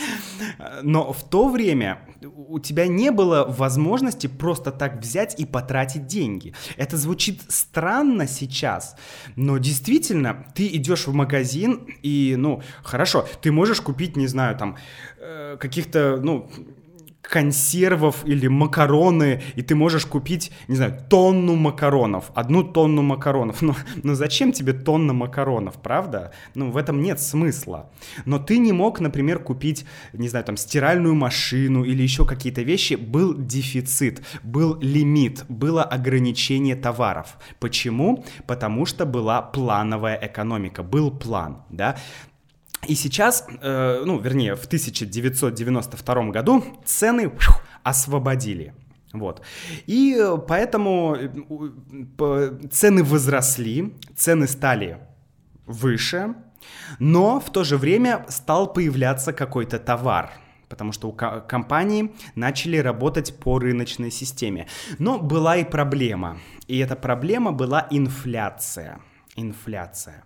Но 0.83 1.13
в 1.13 1.23
то 1.29 1.49
время 1.49 2.01
у 2.25 2.59
тебя 2.59 2.89
не 2.89 3.11
было 3.11 3.45
возможности 3.47 4.27
просто 4.27 4.71
так 4.73 5.01
взять 5.01 5.39
и 5.39 5.47
потратить 5.47 6.07
деньги. 6.07 6.55
Это 6.77 6.97
звучит 6.97 7.43
странно 7.49 8.27
сейчас, 8.27 8.97
но 9.37 9.59
действительно, 9.59 10.47
ты 10.55 10.67
идешь 10.67 11.07
в 11.07 11.13
магазин 11.13 11.87
и, 12.03 12.35
ну, 12.37 12.63
хорошо, 12.83 13.27
ты 13.41 13.53
можешь 13.53 13.81
купить, 13.81 14.17
не 14.17 14.27
знаю, 14.27 14.57
там, 14.57 14.77
э, 15.19 15.57
каких-то, 15.61 16.19
ну, 16.23 16.51
консервов 17.29 18.25
или 18.27 18.47
макароны, 18.47 19.43
и 19.57 19.63
ты 19.63 19.75
можешь 19.75 20.07
купить, 20.07 20.53
не 20.69 20.77
знаю, 20.77 20.99
тонну 21.09 21.57
макаронов, 21.57 22.31
одну 22.35 22.63
тонну 22.63 23.03
макаронов. 23.03 23.63
Но, 23.63 23.75
но 24.03 24.15
зачем 24.15 24.53
тебе 24.53 24.73
тонна 24.73 25.13
макаронов, 25.13 25.75
правда? 25.75 26.33
Ну, 26.55 26.71
в 26.71 26.77
этом 26.77 27.03
нет 27.03 27.21
смысла. 27.21 27.91
Но 28.25 28.39
ты 28.39 28.59
не 28.59 28.73
мог, 28.73 29.01
например, 29.01 29.39
купить, 29.39 29.87
не 30.13 30.29
знаю, 30.29 30.45
там, 30.45 30.57
стиральную 30.57 31.15
машину 31.15 31.83
или 31.83 32.03
еще 32.03 32.25
какие-то 32.25 32.63
вещи. 32.63 32.95
Был 32.95 33.35
дефицит, 33.35 34.23
был 34.43 34.79
лимит, 34.81 35.45
было 35.49 35.83
ограничение 35.83 36.77
товаров. 36.77 37.39
Почему? 37.59 38.25
Потому 38.47 38.87
что 38.87 39.07
была 39.07 39.43
плановая 39.43 40.19
экономика, 40.23 40.83
был 40.83 41.11
план, 41.11 41.63
да? 41.71 41.97
И 42.89 42.95
сейчас, 42.95 43.47
э, 43.49 44.03
ну, 44.05 44.19
вернее, 44.21 44.55
в 44.55 44.67
1992 44.67 46.31
году 46.31 46.65
цены 46.85 47.33
освободили. 47.83 48.75
Вот. 49.13 49.43
И 49.87 50.17
поэтому 50.49 51.17
э, 51.17 52.59
цены 52.71 53.05
возросли, 53.05 53.95
цены 54.17 54.49
стали 54.49 54.99
выше, 55.67 56.35
но 56.99 57.41
в 57.41 57.51
то 57.51 57.65
же 57.65 57.77
время 57.77 58.25
стал 58.29 58.73
появляться 58.73 59.33
какой-то 59.33 59.79
товар– 59.79 60.31
потому 60.75 60.93
что 60.93 61.09
у 61.09 61.13
компании 61.13 62.13
начали 62.35 62.79
работать 62.79 63.39
по 63.39 63.61
рыночной 63.61 64.11
системе. 64.11 64.67
Но 64.99 65.19
была 65.19 65.57
и 65.57 65.65
проблема, 65.65 66.39
и 66.67 66.79
эта 66.79 66.97
проблема 66.97 67.53
была 67.53 67.87
инфляция. 67.91 68.99
Инфляция. 69.37 70.25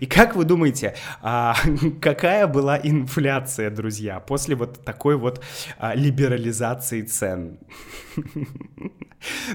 И 0.00 0.06
как 0.06 0.36
вы 0.36 0.44
думаете, 0.44 0.94
а, 1.22 1.54
какая 2.00 2.46
была 2.46 2.78
инфляция, 2.78 3.70
друзья, 3.70 4.20
после 4.20 4.56
вот 4.56 4.84
такой 4.84 5.16
вот 5.16 5.42
а, 5.78 5.94
либерализации 5.94 7.02
цен? 7.02 7.58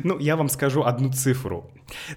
Ну, 0.03 0.19
я 0.19 0.35
вам 0.35 0.47
скажу 0.47 0.83
одну 0.83 1.11
цифру. 1.11 1.71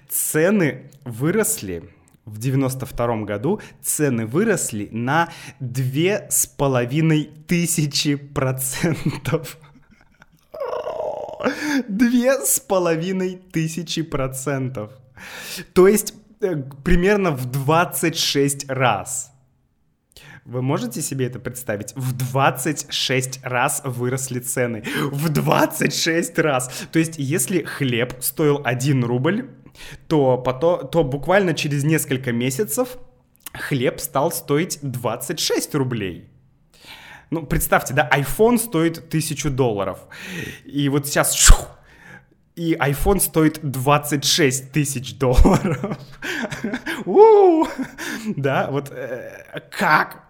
Цены 0.07 0.91
выросли 1.07 1.89
в 2.29 2.39
92 2.39 3.23
году 3.23 3.61
цены 3.81 4.27
выросли 4.27 4.89
на 4.93 5.31
две 5.61 6.27
с 6.31 6.47
половиной 6.47 7.31
тысячи 7.47 8.17
процентов. 8.17 9.59
Две 11.89 12.45
с 12.45 12.59
половиной 12.59 13.37
тысячи 13.37 14.03
процентов. 14.03 14.91
То 15.73 15.87
есть 15.87 16.15
примерно 16.85 17.31
в 17.31 17.47
26 17.47 18.69
раз. 18.71 19.33
Вы 20.45 20.63
можете 20.63 21.03
себе 21.03 21.27
это 21.27 21.39
представить? 21.39 21.95
В 21.95 22.17
26 22.17 23.41
раз 23.45 23.83
выросли 23.85 24.41
цены. 24.41 24.83
В 25.11 25.29
26 25.29 26.39
раз. 26.39 26.87
То 26.91 26.99
есть, 26.99 27.17
если 27.19 27.63
хлеб 27.65 28.15
стоил 28.21 28.63
1 28.65 29.05
рубль, 29.05 29.51
то, 30.07 30.39
потом, 30.39 30.89
то 30.89 31.05
буквально 31.05 31.53
через 31.53 31.85
несколько 31.85 32.33
месяцев 32.33 32.97
хлеб 33.53 34.01
стал 34.01 34.33
стоить 34.33 34.79
26 34.81 35.75
рублей. 35.75 36.31
Ну, 37.31 37.45
представьте, 37.45 37.93
да, 37.93 38.09
iPhone 38.11 38.57
стоит 38.57 38.99
1000 38.99 39.51
долларов. 39.51 39.99
И 40.65 40.89
вот 40.89 41.07
сейчас 41.07 41.35
шух, 41.35 41.78
и 42.59 42.75
iPhone 42.75 43.21
стоит 43.21 43.61
26 43.63 44.73
тысяч 44.73 45.17
долларов. 45.19 45.99
Да, 48.37 48.69
вот 48.71 48.91
э, 48.91 49.61
как? 49.71 50.25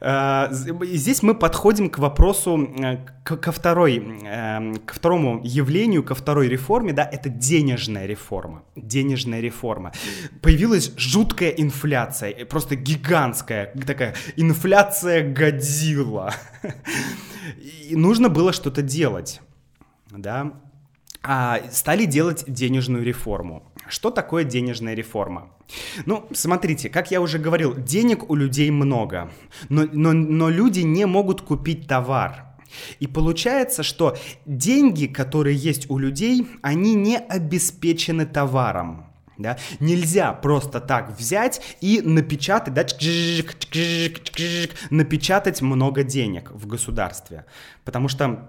Э, 0.00 0.48
здесь 0.50 1.22
мы 1.22 1.34
подходим 1.34 1.90
к 1.90 1.98
вопросу, 1.98 2.58
э, 2.78 2.96
ко 3.24 3.52
второй, 3.52 3.98
эм, 3.98 4.76
ко 4.76 4.94
второму 4.94 5.40
явлению, 5.44 6.02
ко 6.02 6.14
второй 6.14 6.48
реформе, 6.48 6.92
да, 6.92 7.04
это 7.04 7.28
денежная 7.28 8.06
реформа. 8.06 8.62
Денежная 8.74 9.40
реформа. 9.40 9.92
Появилась 10.40 10.92
жуткая 10.96 11.50
инфляция, 11.50 12.46
просто 12.46 12.74
гигантская, 12.74 13.72
такая 13.86 14.14
инфляция 14.36 15.30
Годзилла. 15.30 16.32
И 17.90 17.96
нужно 17.96 18.28
было 18.28 18.52
что-то 18.52 18.82
делать, 18.82 19.40
да. 20.10 20.52
А, 21.30 21.60
стали 21.70 22.06
делать 22.06 22.44
денежную 22.46 23.04
реформу. 23.04 23.62
Что 23.86 24.10
такое 24.10 24.44
денежная 24.44 24.94
реформа? 24.94 25.50
Ну, 26.06 26.26
смотрите, 26.32 26.88
как 26.88 27.10
я 27.10 27.20
уже 27.20 27.38
говорил, 27.38 27.74
денег 27.74 28.30
у 28.30 28.34
людей 28.34 28.70
много, 28.70 29.30
но, 29.68 29.86
но, 29.92 30.14
но 30.14 30.48
люди 30.48 30.80
не 30.80 31.04
могут 31.04 31.42
купить 31.42 31.86
товар. 31.86 32.46
И 32.98 33.06
получается, 33.06 33.82
что 33.82 34.16
деньги, 34.46 35.04
которые 35.04 35.54
есть 35.54 35.90
у 35.90 35.98
людей, 35.98 36.48
они 36.62 36.94
не 36.94 37.18
обеспечены 37.18 38.24
товаром. 38.24 39.04
Да? 39.36 39.58
Нельзя 39.80 40.32
просто 40.32 40.80
так 40.80 41.14
взять 41.18 41.60
и 41.82 42.00
напечатать, 42.00 42.72
да, 42.72 42.86
напечатать 44.88 45.60
много 45.60 46.04
денег 46.04 46.50
в 46.52 46.66
государстве. 46.66 47.44
Потому 47.84 48.08
что 48.08 48.48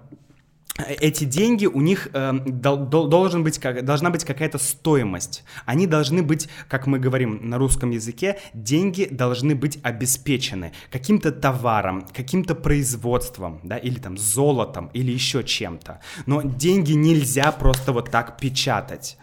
эти 0.88 1.24
деньги, 1.24 1.66
у 1.66 1.80
них 1.80 2.08
э, 2.12 2.32
должен 2.46 3.44
быть, 3.44 3.58
как, 3.58 3.84
должна 3.84 4.10
быть 4.10 4.24
какая-то 4.24 4.58
стоимость. 4.58 5.44
Они 5.66 5.86
должны 5.86 6.22
быть, 6.22 6.48
как 6.68 6.86
мы 6.86 6.98
говорим 6.98 7.48
на 7.48 7.58
русском 7.58 7.90
языке, 7.90 8.38
деньги 8.54 9.08
должны 9.10 9.54
быть 9.54 9.78
обеспечены 9.82 10.72
каким-то 10.90 11.32
товаром, 11.32 12.06
каким-то 12.12 12.54
производством, 12.54 13.60
да, 13.62 13.76
или 13.76 13.98
там 13.98 14.16
золотом, 14.18 14.90
или 14.92 15.12
еще 15.12 15.42
чем-то. 15.42 16.00
Но 16.26 16.42
деньги 16.42 16.92
нельзя 16.92 17.52
просто 17.52 17.92
вот 17.92 18.10
так 18.10 18.38
печатать. 18.38 19.18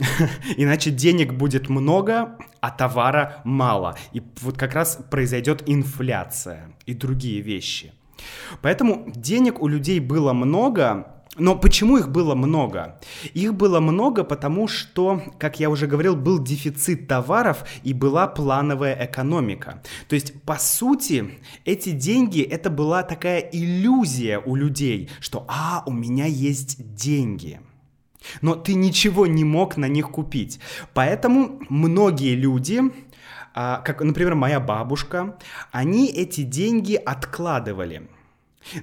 Иначе 0.56 0.90
денег 0.90 1.34
будет 1.34 1.68
много, 1.68 2.36
а 2.60 2.70
товара 2.70 3.40
мало. 3.44 3.96
И 4.12 4.22
вот 4.40 4.56
как 4.56 4.74
раз 4.74 4.98
произойдет 5.10 5.62
инфляция 5.66 6.72
и 6.86 6.94
другие 6.94 7.40
вещи. 7.40 7.92
Поэтому 8.62 9.10
денег 9.14 9.60
у 9.62 9.68
людей 9.68 10.00
было 10.00 10.32
много, 10.32 11.20
но 11.36 11.56
почему 11.56 11.96
их 11.96 12.10
было 12.10 12.34
много? 12.34 13.00
Их 13.34 13.54
было 13.54 13.80
много, 13.80 14.24
потому 14.24 14.66
что, 14.66 15.22
как 15.38 15.60
я 15.60 15.70
уже 15.70 15.86
говорил, 15.86 16.16
был 16.16 16.42
дефицит 16.42 17.06
товаров 17.06 17.64
и 17.84 17.92
была 17.92 18.26
плановая 18.26 19.06
экономика. 19.06 19.82
То 20.08 20.16
есть, 20.16 20.42
по 20.42 20.56
сути, 20.56 21.38
эти 21.64 21.90
деньги, 21.90 22.42
это 22.42 22.68
была 22.68 23.04
такая 23.04 23.38
иллюзия 23.40 24.40
у 24.40 24.56
людей, 24.56 25.08
что 25.20 25.46
«а, 25.48 25.84
у 25.86 25.92
меня 25.92 26.26
есть 26.26 26.94
деньги». 26.94 27.60
Но 28.42 28.54
ты 28.54 28.74
ничего 28.74 29.26
не 29.26 29.44
мог 29.44 29.78
на 29.78 29.86
них 29.86 30.10
купить. 30.10 30.60
Поэтому 30.92 31.60
многие 31.70 32.34
люди 32.34 32.82
как, 33.84 34.02
например, 34.02 34.34
моя 34.34 34.60
бабушка, 34.60 35.36
они 35.72 36.08
эти 36.08 36.42
деньги 36.42 36.94
откладывали. 36.94 38.08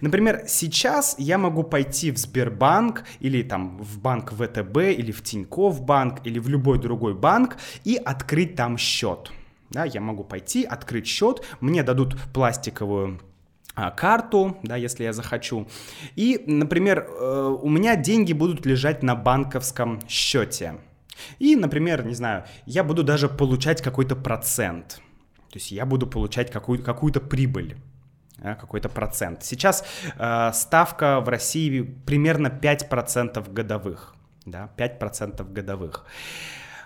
Например, 0.01 0.43
сейчас 0.47 1.15
я 1.19 1.37
могу 1.37 1.63
пойти 1.63 2.11
в 2.11 2.17
Сбербанк 2.17 3.03
или 3.19 3.43
там 3.43 3.77
в 3.77 3.99
банк 3.99 4.31
ВТБ 4.31 4.77
или 4.77 5.11
в 5.11 5.23
Тинькофф 5.23 5.81
банк 5.81 6.25
или 6.25 6.39
в 6.39 6.49
любой 6.49 6.79
другой 6.79 7.13
банк 7.13 7.57
и 7.83 7.95
открыть 7.95 8.55
там 8.55 8.77
счет. 8.77 9.31
Да, 9.69 9.85
я 9.85 10.01
могу 10.01 10.23
пойти, 10.23 10.63
открыть 10.63 11.07
счет, 11.07 11.43
мне 11.59 11.83
дадут 11.83 12.17
пластиковую 12.33 13.19
а, 13.75 13.91
карту, 13.91 14.57
да, 14.63 14.75
если 14.75 15.03
я 15.03 15.13
захочу. 15.13 15.67
И, 16.15 16.43
например, 16.47 17.05
э, 17.07 17.57
у 17.61 17.69
меня 17.69 17.95
деньги 17.95 18.33
будут 18.33 18.65
лежать 18.65 19.03
на 19.03 19.15
банковском 19.15 19.99
счете. 20.07 20.75
И, 21.39 21.55
например, 21.55 22.05
не 22.05 22.15
знаю, 22.15 22.43
я 22.65 22.83
буду 22.83 23.03
даже 23.03 23.29
получать 23.29 23.81
какой-то 23.81 24.15
процент. 24.15 25.01
То 25.49 25.59
есть 25.59 25.71
я 25.71 25.85
буду 25.85 26.07
получать 26.07 26.51
какую- 26.51 26.83
какую-то 26.83 27.21
прибыль 27.21 27.77
какой-то 28.41 28.89
процент. 28.89 29.43
Сейчас 29.43 29.83
э, 30.15 30.51
ставка 30.53 31.19
в 31.21 31.29
России 31.29 31.81
примерно 31.81 32.49
5% 32.49 33.51
годовых. 33.51 34.15
Да, 34.45 34.69
5% 34.77 35.51
годовых. 35.51 36.05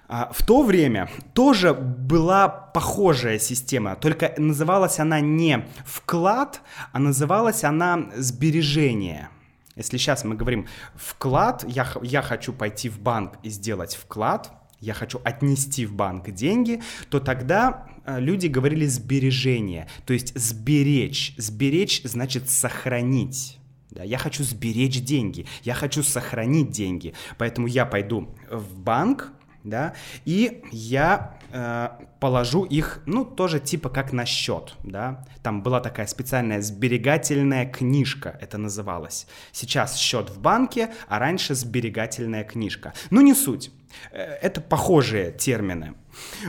А, 0.08 0.30
в 0.34 0.46
то 0.46 0.64
время 0.64 1.10
тоже 1.34 1.74
была 1.74 2.50
похожая 2.50 3.40
система, 3.40 3.96
только 3.96 4.34
называлась 4.38 5.00
она 5.00 5.22
не 5.22 5.66
вклад, 5.86 6.62
а 6.92 7.00
называлась 7.00 7.64
она 7.64 8.10
сбережение. 8.18 9.30
Если 9.82 9.98
сейчас 9.98 10.24
мы 10.24 10.36
говорим 10.36 10.68
вклад, 10.94 11.66
я, 11.68 11.88
я 12.04 12.22
хочу 12.22 12.54
пойти 12.54 12.88
в 12.88 13.00
банк 13.00 13.40
и 13.42 13.50
сделать 13.50 13.96
вклад, 13.96 14.52
я 14.80 14.94
хочу 14.94 15.20
отнести 15.24 15.88
в 15.88 15.94
банк 15.94 16.30
деньги, 16.30 16.84
то 17.10 17.20
тогда 17.20 17.88
э, 18.06 18.20
люди 18.20 18.46
говорили 18.46 18.86
сбережение, 18.86 19.88
то 20.06 20.14
есть 20.14 20.38
сберечь. 20.38 21.34
Сберечь 21.38 22.04
значит 22.04 22.48
сохранить. 22.48 23.58
Да, 23.90 24.04
я 24.04 24.20
хочу 24.20 24.44
сберечь 24.44 25.02
деньги, 25.02 25.48
я 25.64 25.74
хочу 25.74 26.04
сохранить 26.04 26.70
деньги, 26.70 27.16
поэтому 27.40 27.66
я 27.66 27.88
пойду 27.88 28.36
в 28.52 28.78
банк, 28.78 29.34
да, 29.64 29.94
и 30.26 30.64
я 30.72 31.38
э, 31.52 31.90
положу 32.20 32.64
их, 32.64 33.02
ну, 33.06 33.26
тоже 33.26 33.60
типа 33.60 33.90
как 33.90 34.14
на 34.14 34.26
счет, 34.26 34.76
да. 34.84 35.26
Там 35.44 35.64
была 35.64 35.80
такая 35.80 36.08
специальная 36.08 36.62
сберегательная 36.62 37.66
книжка, 37.66 38.38
это 38.42 38.58
называлось. 38.58 39.28
Сейчас 39.52 39.98
счет 39.98 40.30
в 40.30 40.40
банке, 40.40 40.92
а 41.08 41.20
раньше 41.20 41.56
сберегательная 41.56 42.44
книжка. 42.44 42.94
Ну, 43.10 43.22
не 43.22 43.34
суть. 43.34 43.72
Э, 44.12 44.38
это 44.42 44.62
похожие 44.62 45.32
термины. 45.32 45.94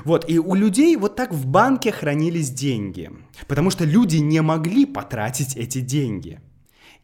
Вот, 0.04 0.28
и 0.28 0.38
у 0.38 0.54
людей 0.54 0.96
вот 0.96 1.16
так 1.16 1.32
в 1.32 1.46
банке 1.46 1.92
хранились 1.92 2.50
деньги, 2.50 3.10
потому 3.46 3.70
что 3.70 3.84
люди 3.84 4.16
не 4.16 4.40
могли 4.40 4.86
потратить 4.86 5.56
эти 5.56 5.80
деньги. 5.80 6.40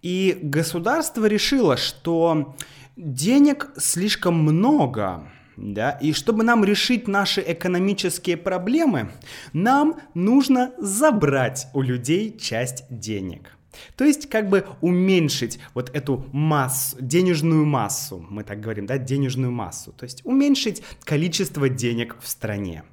И 0.03 0.39
государство 0.43 1.27
решило, 1.27 1.77
что 1.77 2.57
денег 2.97 3.71
слишком 3.77 4.35
много, 4.35 5.29
да, 5.61 5.91
и 5.91 6.13
чтобы 6.13 6.45
нам 6.45 6.65
решить 6.65 7.09
наши 7.09 7.43
экономические 7.47 8.37
проблемы, 8.37 9.11
нам 9.53 10.01
нужно 10.15 10.73
забрать 10.79 11.67
у 11.75 11.83
людей 11.83 12.37
часть 12.39 12.85
денег. 12.91 13.53
То 13.97 14.05
есть 14.05 14.29
как 14.29 14.49
бы 14.49 14.67
уменьшить 14.81 15.59
вот 15.75 15.91
эту 15.95 16.27
массу, 16.33 16.97
денежную 17.01 17.65
массу, 17.65 18.25
мы 18.31 18.45
так 18.45 18.61
говорим, 18.61 18.87
да, 18.87 18.99
денежную 18.99 19.53
массу. 19.53 19.93
То 19.93 20.05
есть 20.05 20.25
уменьшить 20.25 20.83
количество 21.05 21.69
денег 21.69 22.17
в 22.21 22.29
стране. 22.29 22.85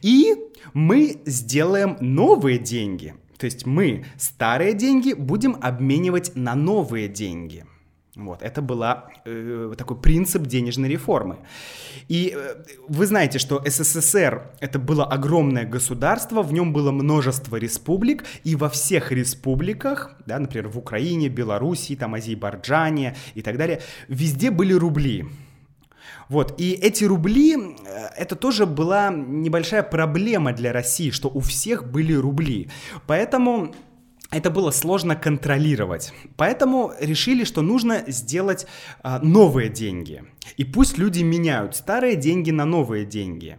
И 0.00 0.36
мы 0.74 1.20
сделаем 1.26 1.96
новые 2.00 2.58
деньги. 2.58 3.14
То 3.38 3.46
есть 3.46 3.66
мы 3.66 4.04
старые 4.16 4.74
деньги 4.74 5.12
будем 5.12 5.56
обменивать 5.60 6.36
на 6.36 6.54
новые 6.54 7.08
деньги. 7.08 7.64
Вот, 8.14 8.42
это 8.42 8.60
был 8.60 8.84
э, 9.24 9.74
такой 9.78 9.96
принцип 9.96 10.42
денежной 10.42 10.90
реформы. 10.90 11.38
И 12.08 12.34
э, 12.36 12.56
вы 12.86 13.06
знаете, 13.06 13.38
что 13.38 13.62
СССР 13.64 14.50
это 14.60 14.78
было 14.78 15.06
огромное 15.06 15.64
государство, 15.64 16.42
в 16.42 16.52
нем 16.52 16.74
было 16.74 16.90
множество 16.90 17.56
республик, 17.56 18.24
и 18.44 18.54
во 18.54 18.68
всех 18.68 19.12
республиках, 19.12 20.14
да, 20.26 20.38
например, 20.38 20.68
в 20.68 20.76
Украине, 20.76 21.30
Белоруссии, 21.30 21.94
там, 21.94 22.12
Азербайджане 22.12 23.16
и 23.34 23.40
так 23.40 23.56
далее, 23.56 23.80
везде 24.08 24.50
были 24.50 24.74
рубли. 24.74 25.24
Вот, 26.28 26.60
и 26.60 26.72
эти 26.72 27.04
рубли, 27.04 27.56
э, 27.56 28.08
это 28.18 28.36
тоже 28.36 28.66
была 28.66 29.10
небольшая 29.10 29.82
проблема 29.82 30.52
для 30.52 30.74
России, 30.74 31.08
что 31.08 31.28
у 31.28 31.40
всех 31.40 31.90
были 31.90 32.12
рубли. 32.12 32.68
Поэтому 33.06 33.74
это 34.32 34.50
было 34.50 34.70
сложно 34.70 35.14
контролировать. 35.14 36.12
Поэтому 36.36 36.92
решили, 36.98 37.44
что 37.44 37.62
нужно 37.62 38.02
сделать 38.06 38.66
а, 39.02 39.18
новые 39.20 39.68
деньги. 39.68 40.24
И 40.56 40.64
пусть 40.64 40.98
люди 40.98 41.22
меняют 41.22 41.76
старые 41.76 42.16
деньги 42.16 42.50
на 42.50 42.64
новые 42.64 43.04
деньги. 43.04 43.58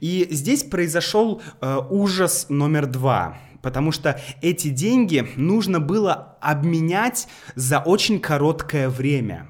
И 0.00 0.26
здесь 0.30 0.64
произошел 0.64 1.40
а, 1.60 1.78
ужас 1.78 2.46
номер 2.48 2.86
два. 2.86 3.38
Потому 3.62 3.92
что 3.92 4.20
эти 4.42 4.68
деньги 4.68 5.26
нужно 5.36 5.80
было 5.80 6.36
обменять 6.40 7.28
за 7.54 7.78
очень 7.78 8.20
короткое 8.20 8.90
время. 8.90 9.48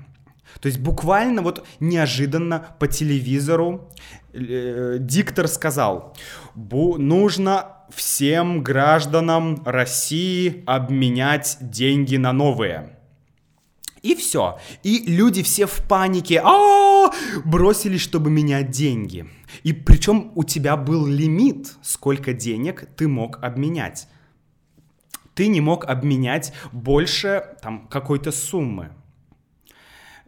То 0.61 0.69
есть 0.69 0.79
буквально 0.79 1.43
вот 1.43 1.67
неожиданно 1.81 2.77
по 2.79 2.87
телевизору 2.87 3.91
э, 4.33 4.99
диктор 5.01 5.49
сказал, 5.49 6.17
нужно 6.55 7.74
всем 7.95 8.63
гражданам 8.63 9.63
России 9.65 10.63
обменять 10.67 11.59
деньги 11.61 12.17
на 12.17 12.33
новые. 12.33 12.99
И 14.03 14.15
все. 14.15 14.59
И 14.83 15.05
люди 15.11 15.43
все 15.43 15.67
в 15.67 15.87
панике 15.89 16.41
а 16.45 17.11
бросились, 17.45 18.03
чтобы 18.03 18.31
менять 18.31 18.71
деньги. 18.71 19.27
И 19.63 19.73
причем 19.73 20.33
у 20.35 20.45
тебя 20.45 20.77
был 20.77 21.07
лимит, 21.07 21.75
сколько 21.83 22.33
денег 22.33 22.89
ты 22.97 23.09
мог 23.09 23.43
обменять. 23.43 24.09
Ты 25.35 25.49
не 25.49 25.61
мог 25.61 25.85
обменять 25.87 26.53
больше 26.73 27.57
там 27.63 27.89
какой-то 27.89 28.31
суммы. 28.31 28.91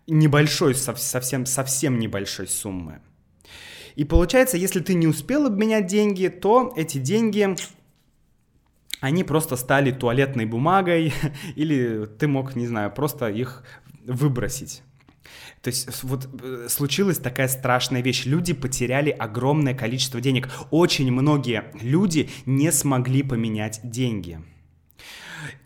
Небольшой, 0.07 0.75
совсем, 0.75 1.47
совсем 1.47 1.99
небольшой 1.99 2.49
суммы. 2.49 3.01
И 3.97 4.05
получается, 4.05 4.57
если 4.57 4.81
ты 4.81 4.95
не 4.95 5.07
успел 5.07 5.47
обменять 5.47 5.87
деньги, 5.87 6.29
то 6.29 6.73
эти 6.77 6.99
деньги 6.99 7.57
они 9.01 9.25
просто 9.25 9.57
стали 9.57 9.91
туалетной 9.91 10.47
бумагой, 10.47 11.13
или 11.57 12.07
ты 12.19 12.29
мог, 12.29 12.55
не 12.55 12.67
знаю, 12.67 12.91
просто 12.91 13.29
их 13.29 13.65
выбросить. 14.05 14.83
То 15.63 15.69
есть 15.69 16.05
вот 16.05 16.29
э, 16.43 16.67
случилась 16.69 17.19
такая 17.19 17.49
страшная 17.49 18.03
вещь. 18.03 18.27
Люди 18.27 18.53
потеряли 18.53 19.11
огромное 19.11 19.75
количество 19.75 20.21
денег. 20.21 20.49
Очень 20.71 21.11
многие 21.11 21.65
люди 21.81 22.31
не 22.45 22.71
смогли 22.71 23.23
поменять 23.23 23.81
деньги. 23.83 24.41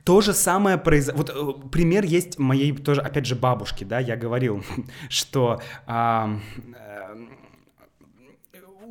То 0.05 0.23
же 0.23 0.33
самое 0.33 0.79
произошло. 0.79 1.19
Вот 1.19 1.31
э, 1.31 1.69
пример 1.69 2.05
есть 2.05 2.39
моей 2.39 2.73
тоже, 2.73 3.03
опять 3.03 3.27
же, 3.27 3.37
бабушки, 3.37 3.85
да, 3.85 4.01
я 4.01 4.17
говорил, 4.17 4.65
что 5.11 5.61
а, 5.87 6.41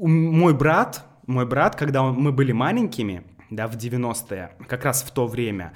мой 0.08 0.54
брат, 0.54 1.06
мой 1.28 1.46
брат, 1.46 1.76
когда 1.76 2.04
он, 2.04 2.16
мы 2.16 2.32
были 2.32 2.52
маленькими, 2.52 3.24
да, 3.50 3.68
в 3.68 3.76
90-е, 3.76 4.52
как 4.68 4.86
раз 4.86 5.04
в 5.04 5.12
то 5.12 5.28
время, 5.28 5.74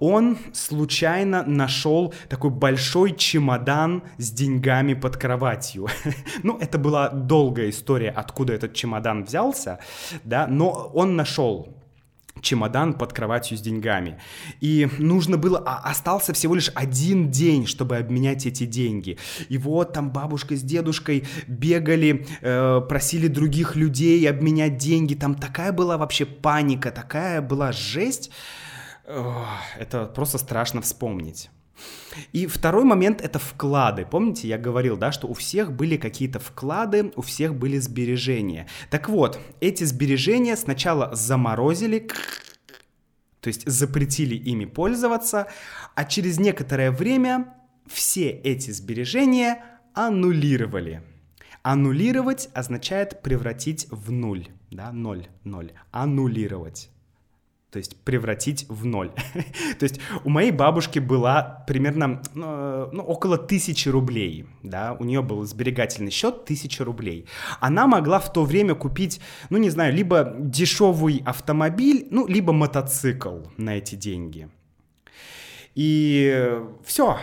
он 0.00 0.36
случайно 0.52 1.44
нашел 1.44 2.12
такой 2.28 2.50
большой 2.50 3.14
чемодан 3.16 4.02
с 4.18 4.30
деньгами 4.30 4.94
под 4.94 5.16
кроватью. 5.16 5.86
ну, 6.42 6.58
это 6.58 6.78
была 6.78 7.08
долгая 7.10 7.70
история, 7.70 8.10
откуда 8.10 8.52
этот 8.52 8.74
чемодан 8.74 9.24
взялся, 9.24 9.78
да, 10.24 10.46
но 10.46 10.90
он 10.94 11.16
нашел 11.16 11.81
чемодан 12.42 12.94
под 12.94 13.12
кроватью 13.12 13.56
с 13.56 13.60
деньгами. 13.60 14.20
И 14.60 14.88
нужно 14.98 15.38
было, 15.38 15.62
а 15.64 15.78
остался 15.90 16.32
всего 16.34 16.54
лишь 16.54 16.70
один 16.74 17.30
день, 17.30 17.66
чтобы 17.66 17.96
обменять 17.96 18.44
эти 18.44 18.66
деньги. 18.66 19.18
И 19.48 19.56
вот 19.56 19.92
там 19.94 20.10
бабушка 20.10 20.56
с 20.56 20.62
дедушкой 20.62 21.24
бегали, 21.46 22.26
э, 22.42 22.80
просили 22.88 23.28
других 23.28 23.76
людей 23.76 24.28
обменять 24.28 24.76
деньги. 24.76 25.14
Там 25.14 25.34
такая 25.34 25.72
была 25.72 25.96
вообще 25.96 26.26
паника, 26.26 26.90
такая 26.90 27.40
была 27.40 27.72
жесть. 27.72 28.30
Это 29.04 30.06
просто 30.14 30.38
страшно 30.38 30.80
вспомнить. 30.80 31.50
И 32.32 32.46
второй 32.46 32.84
момент— 32.84 33.20
это 33.22 33.38
вклады. 33.38 34.06
Помните, 34.06 34.48
я 34.48 34.58
говорил, 34.58 34.96
да, 34.96 35.12
что 35.12 35.26
у 35.26 35.34
всех 35.34 35.72
были 35.72 35.96
какие-то 35.96 36.38
вклады, 36.38 37.12
у 37.16 37.22
всех 37.22 37.54
были 37.54 37.78
сбережения. 37.78 38.68
Так 38.90 39.08
вот, 39.08 39.40
эти 39.60 39.84
сбережения 39.84 40.56
сначала 40.56 41.14
заморозили, 41.14 42.08
то 43.40 43.48
есть 43.48 43.68
запретили 43.68 44.34
ими 44.34 44.66
пользоваться, 44.66 45.48
а 45.94 46.04
через 46.04 46.38
некоторое 46.38 46.90
время 46.90 47.54
все 47.86 48.30
эти 48.30 48.70
сбережения 48.70 49.64
аннулировали. 49.94 51.02
Аннулировать 51.62 52.48
означает 52.54 53.22
превратить 53.22 53.86
в 53.90 54.10
нуль, 54.10 54.48
да, 54.70 54.92
ноль, 54.92 55.28
ноль, 55.44 55.72
аннулировать 55.92 56.91
то 57.72 57.78
есть 57.78 57.96
превратить 57.96 58.66
в 58.68 58.84
ноль. 58.84 59.10
то 59.78 59.84
есть 59.84 59.98
у 60.24 60.28
моей 60.28 60.50
бабушки 60.50 60.98
была 60.98 61.64
примерно 61.66 62.22
ну, 62.34 62.90
ну, 62.92 63.02
около 63.02 63.38
тысячи 63.38 63.88
рублей, 63.88 64.46
да, 64.62 64.94
у 65.00 65.04
нее 65.04 65.22
был 65.22 65.44
сберегательный 65.44 66.10
счет 66.10 66.44
тысяча 66.44 66.84
рублей. 66.84 67.26
Она 67.60 67.86
могла 67.86 68.20
в 68.20 68.30
то 68.30 68.44
время 68.44 68.74
купить, 68.74 69.20
ну 69.48 69.56
не 69.56 69.70
знаю, 69.70 69.94
либо 69.94 70.34
дешевый 70.38 71.22
автомобиль, 71.24 72.06
ну 72.10 72.26
либо 72.26 72.52
мотоцикл 72.52 73.38
на 73.56 73.78
эти 73.78 73.94
деньги. 73.94 74.50
И 75.74 76.60
все, 76.84 77.18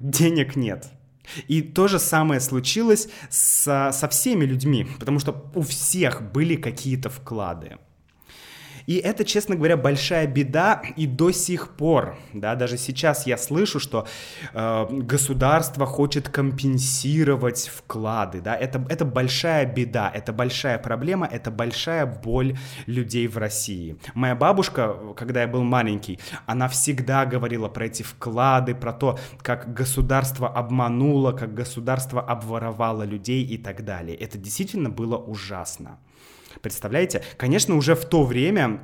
денег 0.00 0.56
нет. 0.56 0.88
И 1.46 1.62
то 1.62 1.86
же 1.86 2.00
самое 2.00 2.40
случилось 2.40 3.08
со, 3.28 3.90
со 3.92 4.08
всеми 4.08 4.44
людьми, 4.44 4.88
потому 4.98 5.20
что 5.20 5.48
у 5.54 5.62
всех 5.62 6.32
были 6.32 6.56
какие-то 6.56 7.08
вклады. 7.08 7.78
И 8.90 8.96
это, 8.96 9.24
честно 9.24 9.54
говоря, 9.54 9.76
большая 9.76 10.26
беда 10.26 10.82
и 10.96 11.06
до 11.06 11.30
сих 11.30 11.76
пор, 11.76 12.18
да, 12.32 12.56
даже 12.56 12.76
сейчас 12.76 13.24
я 13.24 13.38
слышу, 13.38 13.78
что 13.78 14.08
э, 14.52 14.86
государство 14.90 15.86
хочет 15.86 16.28
компенсировать 16.28 17.70
вклады, 17.72 18.40
да, 18.40 18.56
это, 18.56 18.84
это 18.88 19.04
большая 19.04 19.64
беда, 19.64 20.10
это 20.12 20.32
большая 20.32 20.76
проблема, 20.78 21.28
это 21.30 21.52
большая 21.52 22.04
боль 22.04 22.58
людей 22.86 23.28
в 23.28 23.38
России. 23.38 23.96
Моя 24.14 24.34
бабушка, 24.34 24.96
когда 25.16 25.42
я 25.42 25.46
был 25.46 25.62
маленький, 25.62 26.18
она 26.46 26.66
всегда 26.66 27.26
говорила 27.26 27.68
про 27.68 27.86
эти 27.86 28.02
вклады, 28.02 28.74
про 28.74 28.92
то, 28.92 29.20
как 29.40 29.72
государство 29.72 30.48
обмануло, 30.48 31.30
как 31.30 31.54
государство 31.54 32.20
обворовало 32.20 33.04
людей 33.04 33.44
и 33.44 33.56
так 33.56 33.84
далее. 33.84 34.16
Это 34.16 34.36
действительно 34.36 34.90
было 34.90 35.16
ужасно. 35.16 36.00
Представляете? 36.62 37.22
Конечно, 37.36 37.76
уже 37.76 37.94
в 37.94 38.04
то 38.04 38.24
время 38.24 38.82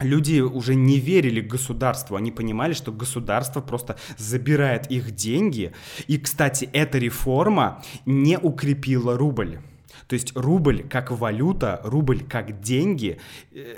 люди 0.00 0.40
уже 0.40 0.74
не 0.74 0.98
верили 0.98 1.40
государству, 1.40 2.16
они 2.16 2.30
понимали, 2.30 2.72
что 2.72 2.92
государство 2.92 3.60
просто 3.60 3.96
забирает 4.16 4.90
их 4.90 5.10
деньги. 5.12 5.72
И, 6.06 6.18
кстати, 6.18 6.68
эта 6.72 6.98
реформа 6.98 7.82
не 8.06 8.38
укрепила 8.38 9.16
рубль. 9.16 9.58
То 10.06 10.14
есть 10.14 10.34
рубль 10.36 10.88
как 10.88 11.10
валюта, 11.10 11.80
рубль 11.84 12.22
как 12.24 12.60
деньги, 12.60 13.18
э, 13.52 13.74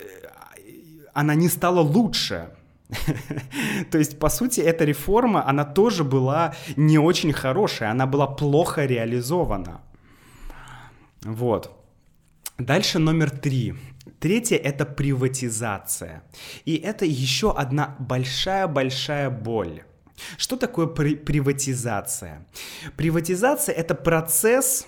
она 1.12 1.35
не 1.35 1.48
стала 1.48 1.81
лучше. 1.81 2.50
То 3.90 3.98
есть, 3.98 4.18
по 4.18 4.29
сути, 4.29 4.61
эта 4.61 4.85
реформа, 4.85 5.48
она 5.48 5.64
тоже 5.64 6.05
была 6.05 6.55
не 6.76 6.98
очень 6.98 7.33
хорошая, 7.33 7.90
она 7.90 8.07
была 8.07 8.26
плохо 8.26 8.85
реализована. 8.85 9.81
Вот. 11.22 11.79
Дальше 12.61 12.99
номер 12.99 13.31
три. 13.31 13.75
Третье— 14.18 14.57
это 14.59 14.85
приватизация. 14.85 16.23
И 16.66 16.77
это 16.77 17.07
еще 17.07 17.57
одна 17.57 17.96
большая-большая 17.99 19.31
боль. 19.31 19.83
Что 20.37 20.57
такое 20.57 20.87
при 20.87 21.14
приватизация? 21.14 22.46
Приватизация— 22.99 23.75
это 23.77 23.94
процесс 23.94 24.87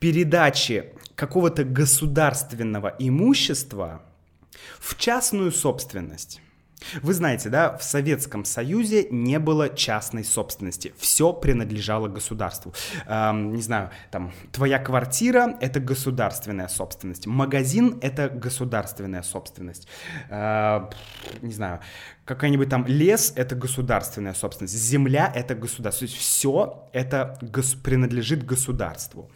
передачи 0.00 0.92
какого-то 1.14 1.64
государственного 1.64 2.94
имущества 2.98 4.02
в 4.78 4.94
частную 4.98 5.50
собственность. 5.50 6.41
Вы 7.02 7.14
знаете, 7.14 7.48
да, 7.48 7.76
в 7.76 7.82
Советском 7.82 8.44
Союзе 8.44 9.06
не 9.10 9.38
было 9.38 9.68
частной 9.68 10.24
собственности. 10.24 10.92
Все 10.96 11.32
принадлежало 11.32 12.08
государству. 12.08 12.74
Эм, 13.06 13.54
не 13.54 13.62
знаю, 13.62 13.90
там, 14.10 14.32
твоя 14.52 14.78
квартира— 14.78 15.56
это 15.60 15.80
государственная 15.80 16.68
собственность. 16.68 17.26
Магазин— 17.26 17.98
это 18.02 18.28
государственная 18.28 19.22
собственность. 19.22 19.88
Э, 20.28 20.90
не 21.40 21.52
знаю, 21.52 21.80
какой-нибудь 22.34 22.68
там 22.68 22.86
лес— 22.86 23.32
это 23.36 23.54
государственная 23.54 24.34
собственность. 24.34 24.74
Земля— 24.74 25.30
это 25.34 25.54
государство. 25.54 26.06
То 26.06 26.12
есть 26.12 26.22
все 26.22 26.88
это 26.92 27.38
гос- 27.42 27.80
принадлежит 27.80 28.44
государству. 28.44 29.30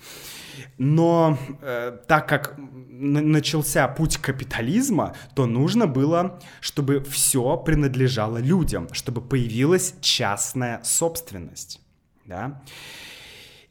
Но 0.78 1.38
э, 1.60 1.98
так 2.06 2.28
как 2.28 2.54
начался 2.58 3.88
путь 3.88 4.16
капитализма, 4.18 5.14
то 5.34 5.46
нужно 5.46 5.86
было, 5.86 6.40
чтобы 6.60 7.02
все 7.04 7.56
принадлежало 7.56 8.38
людям, 8.38 8.88
чтобы 8.92 9.20
появилась 9.20 9.94
частная 10.00 10.80
собственность. 10.82 11.80
Да? 12.24 12.62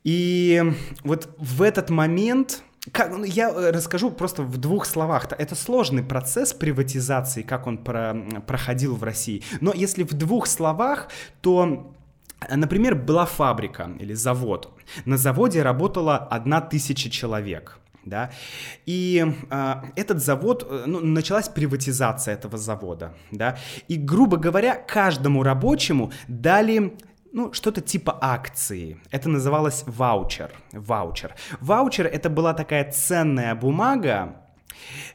И 0.03 0.63
вот 1.03 1.35
в 1.39 1.61
этот 1.63 1.89
момент 1.89 2.63
как, 2.91 3.11
ну, 3.11 3.23
я 3.23 3.49
э, 3.49 3.71
расскажу 3.71 4.11
просто 4.11 4.43
в 4.43 4.57
двух 4.57 4.85
словах. 4.85 5.27
Это 5.37 5.55
сложный 5.55 6.03
процесс 6.03 6.53
приватизации, 6.53 7.41
как 7.41 7.67
он 7.67 7.77
про, 7.77 8.15
проходил 8.45 8.95
в 8.95 9.03
России. 9.03 9.43
Но 9.61 9.73
если 9.73 10.03
в 10.03 10.13
двух 10.13 10.47
словах, 10.47 11.09
то 11.41 11.91
Например, 12.49 12.95
была 12.95 13.25
фабрика 13.25 13.91
или 13.97 14.13
завод. 14.13 14.71
На 15.05 15.17
заводе 15.17 15.63
работала 15.63 16.17
одна 16.17 16.61
тысяча 16.61 17.09
человек. 17.09 17.79
Да? 18.03 18.29
И 18.85 19.25
э, 19.49 19.75
этот 19.95 20.21
завод, 20.21 20.67
э, 20.69 20.83
ну, 20.85 20.99
началась 20.99 21.49
приватизация 21.49 22.35
этого 22.35 22.57
завода, 22.57 23.15
да, 23.31 23.57
и, 23.87 23.95
грубо 23.95 24.37
говоря, 24.37 24.75
каждому 24.75 25.41
рабочему 25.41 26.11
дали 26.27 26.95
ну, 27.35 27.51
что-то 27.51 27.81
типа 27.81 28.17
акции. 28.21 28.97
Это 29.11 29.27
называлось 29.27 29.83
ваучер. 29.85 30.51
Ваучер. 30.71 31.35
Ваучер 31.59 32.07
это 32.07 32.29
была 32.29 32.53
такая 32.53 32.89
ценная 32.89 33.53
бумага, 33.55 34.37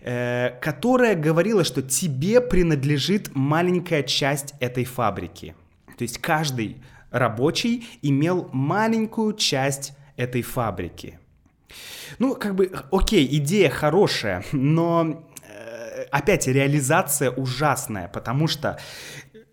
э, 0.02 0.50
которая 0.60 1.14
говорила, 1.14 1.64
что 1.64 1.80
тебе 1.80 2.42
принадлежит 2.42 3.34
маленькая 3.34 4.02
часть 4.02 4.52
этой 4.60 4.84
фабрики. 4.84 5.54
То 5.96 6.02
есть 6.04 6.18
каждый 6.18 6.82
рабочий 7.10 7.88
имел 8.02 8.50
маленькую 8.52 9.32
часть 9.32 9.94
этой 10.18 10.42
фабрики. 10.42 11.18
Ну, 12.18 12.34
как 12.34 12.54
бы, 12.54 12.70
окей, 12.92 13.26
идея 13.38 13.70
хорошая, 13.70 14.44
но 14.52 15.24
э, 15.42 16.02
опять 16.10 16.46
реализация 16.46 17.30
ужасная, 17.30 18.08
потому 18.08 18.46
что 18.46 18.78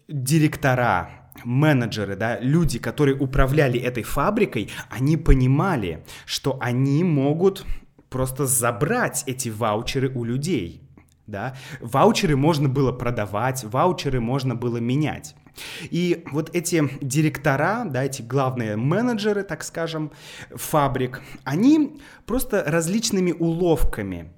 директора, 0.10 1.27
менеджеры, 1.43 2.15
да, 2.15 2.39
люди, 2.39 2.80
которые 2.80 3.17
управляли 3.17 3.80
этой 3.80 4.04
фабрикой, 4.04 4.69
они 4.89 5.17
понимали, 5.17 6.04
что 6.26 6.58
они 6.62 7.04
могут 7.04 7.65
просто 8.10 8.45
забрать 8.45 9.23
эти 9.26 9.50
ваучеры 9.50 10.12
у 10.13 10.23
людей. 10.23 10.82
Да? 11.28 11.56
Ваучеры 11.82 12.38
можно 12.38 12.69
было 12.69 12.91
продавать, 12.93 13.63
ваучеры 13.65 14.21
можно 14.21 14.56
было 14.56 14.78
менять. 14.78 15.36
И 15.82 16.23
вот 16.32 16.56
эти 16.56 16.89
директора, 17.02 17.84
да, 17.86 18.04
эти 18.04 18.21
главные 18.21 18.76
менеджеры, 18.76 19.43
так 19.43 19.63
скажем, 19.63 20.12
фабрик, 20.56 21.21
они 21.43 22.00
просто 22.26 22.63
различными 22.65 23.32
уловками. 23.32 24.32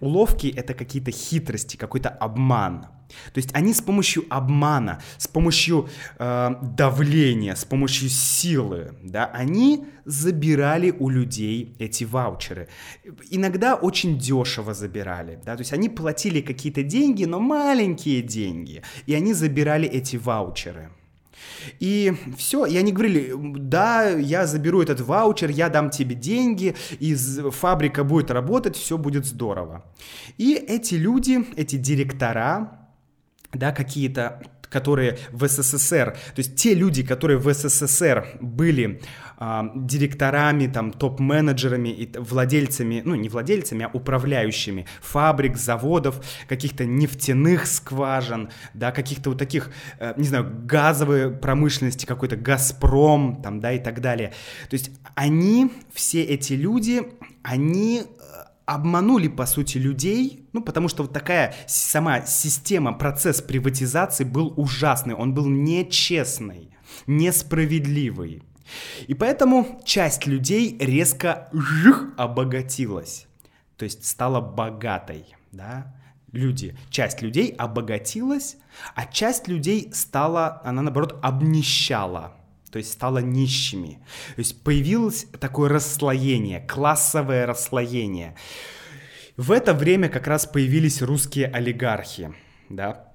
Уловки— 0.00 0.52
это 0.56 0.74
какие-то 0.74 1.10
хитрости, 1.10 1.76
какой-то 1.76 2.08
обман. 2.08 2.86
То 3.32 3.38
есть 3.38 3.50
они 3.52 3.72
с 3.72 3.80
помощью 3.80 4.24
обмана, 4.30 5.00
с 5.18 5.28
помощью 5.28 5.88
э, 6.18 6.54
давления, 6.62 7.54
с 7.54 7.64
помощью 7.64 8.08
силы, 8.08 8.94
да, 9.02 9.26
они 9.26 9.86
забирали 10.04 10.90
у 10.90 11.08
людей 11.08 11.74
эти 11.78 12.04
ваучеры. 12.04 12.68
Иногда 13.30 13.74
очень 13.74 14.18
дешево 14.18 14.74
забирали, 14.74 15.38
да, 15.44 15.56
то 15.56 15.60
есть 15.60 15.72
они 15.72 15.88
платили 15.88 16.40
какие-то 16.40 16.82
деньги, 16.82 17.24
но 17.24 17.40
маленькие 17.40 18.22
деньги, 18.22 18.82
и 19.06 19.14
они 19.14 19.34
забирали 19.34 19.88
эти 19.88 20.16
ваучеры. 20.16 20.90
И 21.80 22.12
все, 22.36 22.66
и 22.66 22.76
они 22.76 22.92
говорили, 22.92 23.32
да, 23.36 24.08
я 24.08 24.46
заберу 24.46 24.82
этот 24.82 25.00
ваучер, 25.00 25.50
я 25.50 25.68
дам 25.68 25.90
тебе 25.90 26.14
деньги, 26.14 26.74
и 27.00 27.14
фабрика 27.14 28.04
будет 28.04 28.30
работать, 28.30 28.76
все 28.76 28.98
будет 28.98 29.24
здорово. 29.24 29.84
И 30.38 30.54
эти 30.54 30.94
люди, 30.94 31.44
эти 31.56 31.76
директора, 31.76 32.83
да, 33.54 33.72
какие-то 33.72 34.40
которые 34.74 35.18
в 35.30 35.46
СССР, 35.46 36.16
то 36.34 36.38
есть 36.38 36.56
те 36.56 36.74
люди, 36.74 37.04
которые 37.04 37.38
в 37.38 37.52
СССР 37.54 38.26
были 38.40 39.00
э, 39.38 39.62
директорами, 39.76 40.66
там, 40.66 40.90
топ-менеджерами 40.90 41.90
и 41.90 42.18
владельцами, 42.18 43.00
ну, 43.04 43.14
не 43.14 43.28
владельцами, 43.28 43.84
а 43.84 43.90
управляющими 43.96 44.86
фабрик, 45.00 45.56
заводов, 45.56 46.20
каких-то 46.48 46.84
нефтяных 46.84 47.66
скважин, 47.66 48.50
да, 48.74 48.90
каких-то 48.90 49.30
вот 49.30 49.38
таких, 49.38 49.70
э, 50.00 50.14
не 50.16 50.26
знаю, 50.26 50.50
газовой 50.64 51.30
промышленности, 51.30 52.04
какой-то 52.04 52.34
Газпром, 52.34 53.42
там, 53.42 53.60
да, 53.60 53.70
и 53.70 53.78
так 53.78 54.00
далее. 54.00 54.32
То 54.68 54.74
есть 54.74 54.90
они, 55.14 55.70
все 55.92 56.24
эти 56.24 56.54
люди, 56.54 57.02
они 57.44 58.02
обманули, 58.66 59.28
по 59.28 59.46
сути, 59.46 59.78
людей, 59.78 60.48
ну, 60.52 60.62
потому 60.62 60.88
что 60.88 61.02
вот 61.02 61.12
такая 61.12 61.54
сама 61.66 62.22
система, 62.26 62.92
процесс 62.92 63.42
приватизации 63.42 64.24
был 64.24 64.52
ужасный, 64.56 65.14
он 65.14 65.34
был 65.34 65.46
нечестный, 65.46 66.70
несправедливый. 67.06 68.42
И 69.06 69.14
поэтому 69.14 69.80
часть 69.84 70.26
людей 70.26 70.76
резко 70.80 71.48
жих, 71.52 72.14
обогатилась, 72.16 73.26
то 73.76 73.84
есть 73.84 74.04
стала 74.06 74.40
богатой, 74.40 75.26
да, 75.52 75.94
люди, 76.32 76.76
часть 76.90 77.22
людей 77.22 77.54
обогатилась, 77.58 78.56
а 78.94 79.06
часть 79.06 79.48
людей 79.48 79.90
стала, 79.92 80.62
она 80.64 80.82
наоборот 80.82 81.18
обнищала, 81.22 82.34
то 82.74 82.78
есть 82.78 82.90
стала 82.90 83.18
нищими. 83.18 84.00
То 84.34 84.40
есть 84.40 84.60
появилось 84.64 85.28
такое 85.38 85.68
расслоение, 85.68 86.58
классовое 86.58 87.46
расслоение. 87.46 88.34
В 89.36 89.52
это 89.52 89.74
время 89.74 90.08
как 90.08 90.26
раз 90.26 90.44
появились 90.44 91.00
русские 91.00 91.46
олигархи, 91.46 92.34
да, 92.68 93.12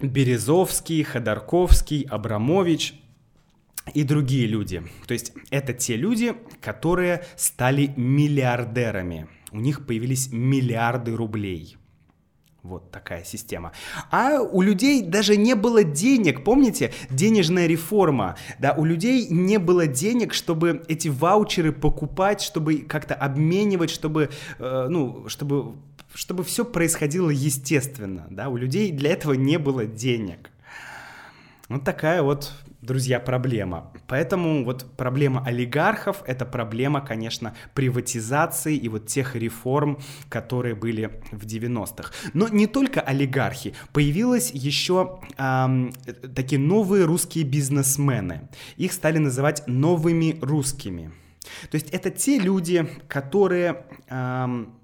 Березовский, 0.00 1.04
Ходорковский, 1.04 2.02
Абрамович 2.10 2.94
и 3.94 4.02
другие 4.02 4.48
люди. 4.48 4.82
То 5.06 5.14
есть 5.14 5.32
это 5.50 5.74
те 5.74 5.94
люди, 5.94 6.34
которые 6.60 7.24
стали 7.36 7.94
миллиардерами. 7.96 9.28
У 9.52 9.60
них 9.60 9.86
появились 9.86 10.32
миллиарды 10.32 11.14
рублей– 11.14 11.76
вот 12.62 12.90
такая 12.90 13.24
система. 13.24 13.72
А 14.10 14.40
у 14.40 14.62
людей 14.62 15.02
даже 15.02 15.36
не 15.36 15.54
было 15.54 15.82
денег, 15.82 16.44
помните, 16.44 16.92
денежная 17.10 17.66
реформа, 17.66 18.36
да, 18.58 18.74
у 18.76 18.84
людей 18.84 19.26
не 19.28 19.58
было 19.58 19.86
денег, 19.86 20.32
чтобы 20.32 20.82
эти 20.88 21.08
ваучеры 21.08 21.72
покупать, 21.72 22.40
чтобы 22.40 22.78
как-то 22.78 23.14
обменивать, 23.14 23.90
чтобы, 23.90 24.30
э, 24.58 24.86
ну, 24.88 25.28
чтобы, 25.28 25.74
чтобы 26.14 26.44
все 26.44 26.64
происходило 26.64 27.30
естественно, 27.30 28.26
да, 28.30 28.48
у 28.48 28.56
людей 28.56 28.92
для 28.92 29.10
этого 29.10 29.32
не 29.32 29.58
было 29.58 29.84
денег. 29.84 30.50
Вот 31.68 31.84
такая 31.84 32.22
вот 32.22 32.52
друзья, 32.82 33.20
проблема. 33.20 33.92
Поэтому 34.08 34.64
вот 34.64 34.84
проблема 34.96 35.42
олигархов— 35.46 36.22
это 36.26 36.44
проблема, 36.44 37.00
конечно, 37.00 37.54
приватизации 37.74 38.76
и 38.76 38.88
вот 38.88 39.06
тех 39.06 39.36
реформ, 39.36 39.98
которые 40.28 40.74
были 40.74 41.22
в 41.30 41.46
90-х. 41.46 42.12
Но 42.34 42.48
не 42.48 42.66
только 42.66 43.00
олигархи. 43.00 43.74
Появились 43.92 44.50
еще 44.50 45.20
эм, 45.38 45.92
такие 46.34 46.60
новые 46.60 47.04
русские 47.04 47.44
бизнесмены. 47.44 48.48
Их 48.76 48.92
стали 48.92 49.18
называть 49.18 49.62
новыми 49.66 50.38
русскими. 50.42 51.12
То 51.70 51.76
есть 51.76 51.90
это 51.90 52.10
те 52.10 52.38
люди, 52.38 52.88
которые... 53.08 53.86
Эм, 54.08 54.74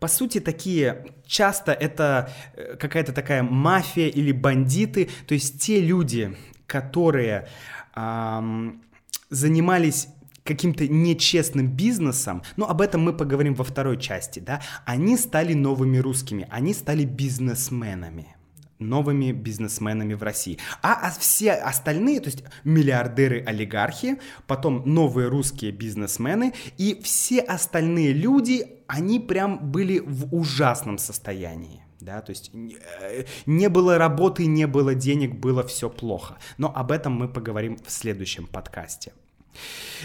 по 0.00 0.06
сути, 0.06 0.38
такие 0.38 1.06
часто 1.26 1.72
это 1.72 2.30
э, 2.54 2.76
какая-то 2.76 3.12
такая 3.12 3.42
мафия 3.42 4.08
или 4.08 4.32
бандиты, 4.32 5.08
то 5.26 5.32
есть 5.32 5.62
те 5.62 5.80
люди, 5.80 6.36
которые 6.68 7.48
эм, 7.96 8.82
занимались 9.30 10.06
каким-то 10.44 10.86
нечестным 10.86 11.66
бизнесом, 11.66 12.42
но 12.56 12.70
об 12.70 12.80
этом 12.80 13.02
мы 13.02 13.12
поговорим 13.12 13.54
во 13.54 13.64
второй 13.64 13.98
части, 13.98 14.38
да, 14.38 14.62
они 14.86 15.16
стали 15.16 15.54
новыми 15.54 15.98
русскими, 15.98 16.46
они 16.50 16.72
стали 16.72 17.04
бизнесменами 17.04 18.36
новыми 18.78 19.32
бизнесменами 19.32 20.14
в 20.14 20.22
России. 20.22 20.56
А, 20.82 21.08
а 21.08 21.10
все 21.10 21.52
остальные, 21.54 22.20
то 22.20 22.26
есть 22.26 22.44
миллиардеры-олигархи, 22.62 24.18
потом 24.46 24.84
новые 24.86 25.26
русские 25.26 25.72
бизнесмены 25.72 26.54
и 26.76 27.00
все 27.02 27.40
остальные 27.40 28.12
люди, 28.12 28.66
они 28.86 29.18
прям 29.18 29.72
были 29.72 29.98
в 29.98 30.32
ужасном 30.32 30.98
состоянии. 30.98 31.82
Да, 32.00 32.20
то 32.20 32.30
есть 32.30 32.50
э, 32.54 33.24
не 33.46 33.68
было 33.68 33.98
работы, 33.98 34.46
не 34.46 34.66
было 34.66 34.94
денег, 34.94 35.34
было 35.34 35.66
все 35.66 35.90
плохо. 35.90 36.38
Но 36.56 36.72
об 36.74 36.92
этом 36.92 37.12
мы 37.12 37.28
поговорим 37.28 37.76
в 37.76 37.90
следующем 37.90 38.46
подкасте. 38.46 39.12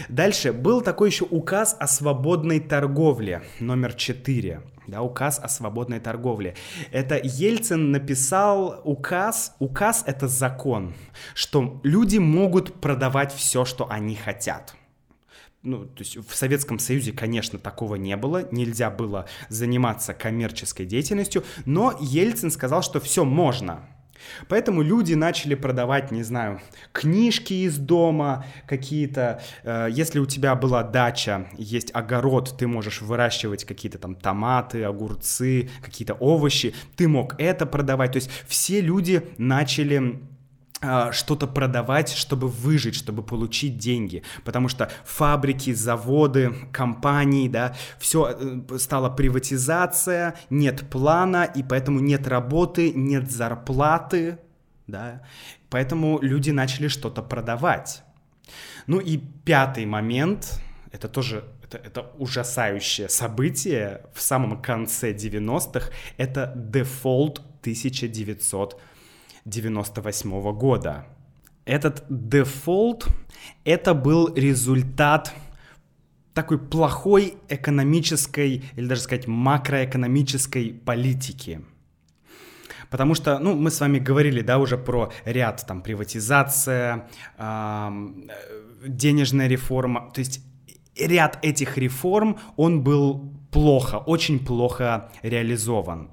Дальше 0.08 0.52
был 0.52 0.80
такой 0.80 1.10
еще 1.10 1.24
указ 1.24 1.76
о 1.78 1.86
свободной 1.86 2.58
торговле, 2.60 3.42
номер 3.60 3.94
4. 3.94 4.60
Да, 4.86 5.00
указ 5.00 5.40
о 5.42 5.48
свободной 5.48 5.98
торговле. 6.00 6.56
Это 6.90 7.18
Ельцин 7.22 7.90
написал 7.90 8.82
указ, 8.84 9.54
указ 9.58 10.04
это 10.06 10.28
закон, 10.28 10.92
что 11.34 11.80
люди 11.84 12.18
могут 12.18 12.74
продавать 12.80 13.32
все, 13.32 13.64
что 13.64 13.88
они 13.90 14.14
хотят 14.14 14.74
ну, 15.64 15.86
то 15.86 16.02
есть 16.02 16.16
в 16.16 16.34
Советском 16.34 16.78
Союзе, 16.78 17.12
конечно, 17.12 17.58
такого 17.58 17.96
не 17.96 18.16
было, 18.16 18.46
нельзя 18.52 18.90
было 18.90 19.26
заниматься 19.48 20.12
коммерческой 20.12 20.84
деятельностью, 20.86 21.42
но 21.64 21.96
Ельцин 22.00 22.50
сказал, 22.50 22.82
что 22.82 23.00
все 23.00 23.24
можно. 23.24 23.88
Поэтому 24.48 24.82
люди 24.82 25.14
начали 25.14 25.54
продавать, 25.54 26.10
не 26.10 26.22
знаю, 26.22 26.60
книжки 26.92 27.52
из 27.52 27.76
дома, 27.76 28.46
какие-то, 28.66 29.42
э, 29.62 29.88
если 29.90 30.18
у 30.18 30.26
тебя 30.26 30.54
была 30.54 30.82
дача, 30.82 31.48
есть 31.56 31.90
огород, 31.94 32.54
ты 32.58 32.66
можешь 32.66 33.02
выращивать 33.02 33.64
какие-то 33.64 33.98
там 33.98 34.14
томаты, 34.14 34.84
огурцы, 34.84 35.70
какие-то 35.82 36.14
овощи, 36.14 36.74
ты 36.96 37.08
мог 37.08 37.34
это 37.38 37.66
продавать. 37.66 38.12
То 38.12 38.16
есть 38.16 38.30
все 38.46 38.80
люди 38.80 39.26
начали 39.36 40.20
что-то 41.12 41.46
продавать, 41.46 42.10
чтобы 42.10 42.48
выжить, 42.48 42.94
чтобы 42.94 43.22
получить 43.22 43.78
деньги. 43.78 44.22
Потому 44.44 44.68
что 44.68 44.90
фабрики, 45.04 45.72
заводы, 45.72 46.54
компании, 46.72 47.48
да, 47.48 47.74
все 47.98 48.36
э, 48.38 48.78
стала 48.78 49.10
приватизация, 49.10 50.34
нет 50.50 50.88
плана, 50.90 51.44
и 51.44 51.62
поэтому 51.62 52.00
нет 52.00 52.26
работы, 52.28 52.92
нет 52.92 53.30
зарплаты, 53.30 54.38
да. 54.86 55.22
Поэтому 55.70 56.18
люди 56.20 56.50
начали 56.50 56.88
что-то 56.88 57.22
продавать. 57.22 58.02
Ну 58.86 59.00
и 59.00 59.18
пятый 59.18 59.86
момент, 59.86 60.60
это 60.92 61.08
тоже 61.08 61.44
это, 61.64 61.78
это 61.78 62.10
ужасающее 62.18 63.08
событие 63.08 64.02
в 64.12 64.20
самом 64.20 64.60
конце 64.60 65.12
90-х, 65.12 65.90
это 66.16 66.52
дефолт 66.54 67.38
1900 67.60 68.80
98 69.44 70.52
года. 70.52 71.06
Этот 71.64 72.04
дефолт— 72.08 73.06
это 73.64 73.94
был 73.94 74.34
результат 74.34 75.32
такой 76.34 76.58
плохой 76.58 77.34
экономической, 77.48 78.64
или 78.76 78.86
даже 78.86 79.02
сказать 79.02 79.26
макроэкономической 79.26 80.72
политики. 80.84 81.60
Потому 82.90 83.14
что, 83.14 83.38
ну, 83.38 83.54
мы 83.54 83.70
с 83.70 83.80
вами 83.80 83.98
говорили, 83.98 84.40
да, 84.40 84.58
уже 84.58 84.76
про 84.76 85.12
ряд, 85.24 85.64
там, 85.66 85.82
приватизация, 85.82 87.08
э, 87.38 87.90
денежная 88.86 89.48
реформа, 89.48 90.10
то 90.12 90.20
есть 90.20 90.40
ряд 90.96 91.38
этих 91.42 91.78
реформ, 91.78 92.38
он 92.56 92.82
был 92.82 93.32
плохо, 93.50 93.96
очень 93.96 94.44
плохо 94.44 95.10
реализован. 95.22 96.10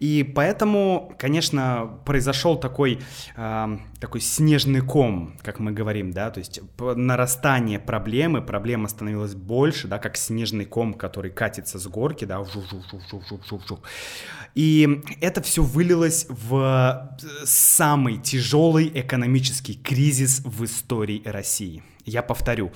И 0.00 0.22
поэтому, 0.22 1.12
конечно, 1.18 1.98
произошел 2.04 2.56
такой, 2.56 3.00
э, 3.36 3.78
такой 4.00 4.20
снежный 4.20 4.80
ком, 4.80 5.36
как 5.42 5.58
мы 5.58 5.72
говорим, 5.72 6.12
да, 6.12 6.30
то 6.30 6.38
есть 6.38 6.60
нарастание 6.78 7.78
проблемы, 7.78 8.42
проблема 8.42 8.88
становилась 8.88 9.34
больше, 9.34 9.88
да, 9.88 9.98
как 9.98 10.16
снежный 10.16 10.64
ком, 10.64 10.94
который 10.94 11.30
катится 11.30 11.78
с 11.78 11.86
горки, 11.86 12.24
да, 12.24 12.38
и 14.54 15.02
это 15.20 15.42
все 15.42 15.62
вылилось 15.62 16.26
в 16.28 17.16
самый 17.44 18.18
тяжелый 18.18 18.90
экономический 18.94 19.74
кризис 19.74 20.42
в 20.44 20.64
истории 20.64 21.22
России. 21.24 21.82
Я 22.08 22.22
повторю, 22.22 22.72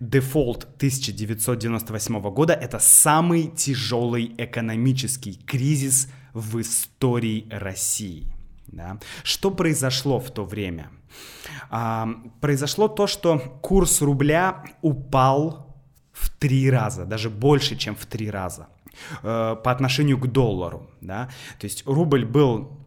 дефолт 0.00 0.64
1998 0.76 2.20
года— 2.30 2.52
это 2.62 2.78
самый 2.78 3.48
тяжелый 3.48 4.34
экономический 4.38 5.34
кризис 5.34 6.08
в 6.32 6.60
истории 6.60 7.46
России. 7.50 8.26
Да? 8.66 8.98
Что 9.22 9.50
произошло 9.50 10.18
в 10.18 10.30
то 10.30 10.44
время? 10.44 10.90
А, 11.70 12.08
произошло 12.40 12.88
то, 12.88 13.06
что 13.06 13.38
курс 13.60 14.00
рубля 14.00 14.64
упал 14.80 15.66
в 16.12 16.30
три 16.30 16.70
раза, 16.70 17.04
даже 17.04 17.30
больше, 17.30 17.76
чем 17.76 17.94
в 17.94 18.06
три 18.06 18.30
раза 18.30 18.68
э, 19.22 19.56
по 19.62 19.70
отношению 19.70 20.18
к 20.18 20.26
доллару. 20.26 20.90
Да? 21.00 21.28
То 21.58 21.66
есть 21.66 21.86
рубль 21.86 22.24
был, 22.24 22.78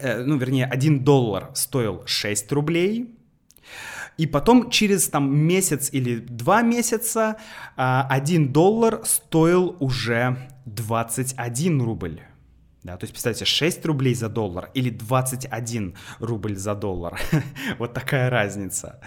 э, 0.00 0.22
ну, 0.24 0.36
вернее, 0.36 0.66
один 0.66 1.04
доллар 1.04 1.50
стоил 1.54 2.02
6 2.06 2.52
рублей, 2.52 3.18
и 4.18 4.26
потом 4.26 4.70
через 4.70 5.08
там 5.08 5.36
месяц 5.36 5.88
или 5.92 6.16
два 6.16 6.62
месяца 6.62 7.36
а, 7.76 8.06
один 8.08 8.52
доллар 8.52 9.00
стоил 9.04 9.76
уже 9.80 10.36
21 10.66 11.82
рубль. 11.82 12.20
Да, 12.84 12.96
то 12.96 13.04
есть, 13.04 13.12
представьте, 13.12 13.44
6 13.44 13.86
рублей 13.86 14.14
за 14.14 14.28
доллар 14.28 14.70
или 14.74 14.90
21 14.90 15.94
рубль 16.18 16.56
за 16.56 16.74
доллар. 16.74 17.20
вот 17.78 17.94
такая 17.94 18.28
разница. 18.28 18.98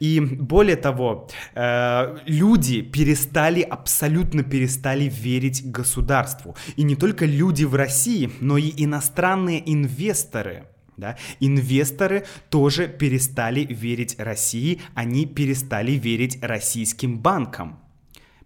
И 0.00 0.18
более 0.18 0.74
того, 0.74 1.28
э, 1.54 2.16
люди 2.26 2.82
перестали, 2.82 3.60
абсолютно 3.60 4.42
перестали 4.42 5.04
верить 5.04 5.70
государству. 5.70 6.56
И 6.74 6.82
не 6.82 6.96
только 6.96 7.24
люди 7.24 7.62
в 7.64 7.76
России, 7.76 8.28
но 8.40 8.58
и 8.58 8.72
иностранные 8.84 9.62
инвесторы. 9.72 10.64
Да? 10.96 11.16
Инвесторы 11.40 12.24
тоже 12.50 12.88
перестали 12.88 13.60
верить 13.60 14.16
России, 14.18 14.80
они 14.94 15.26
перестали 15.26 15.92
верить 15.92 16.38
российским 16.42 17.18
банкам, 17.18 17.80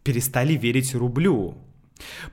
перестали 0.02 0.54
верить 0.54 0.94
рублю. 0.94 1.58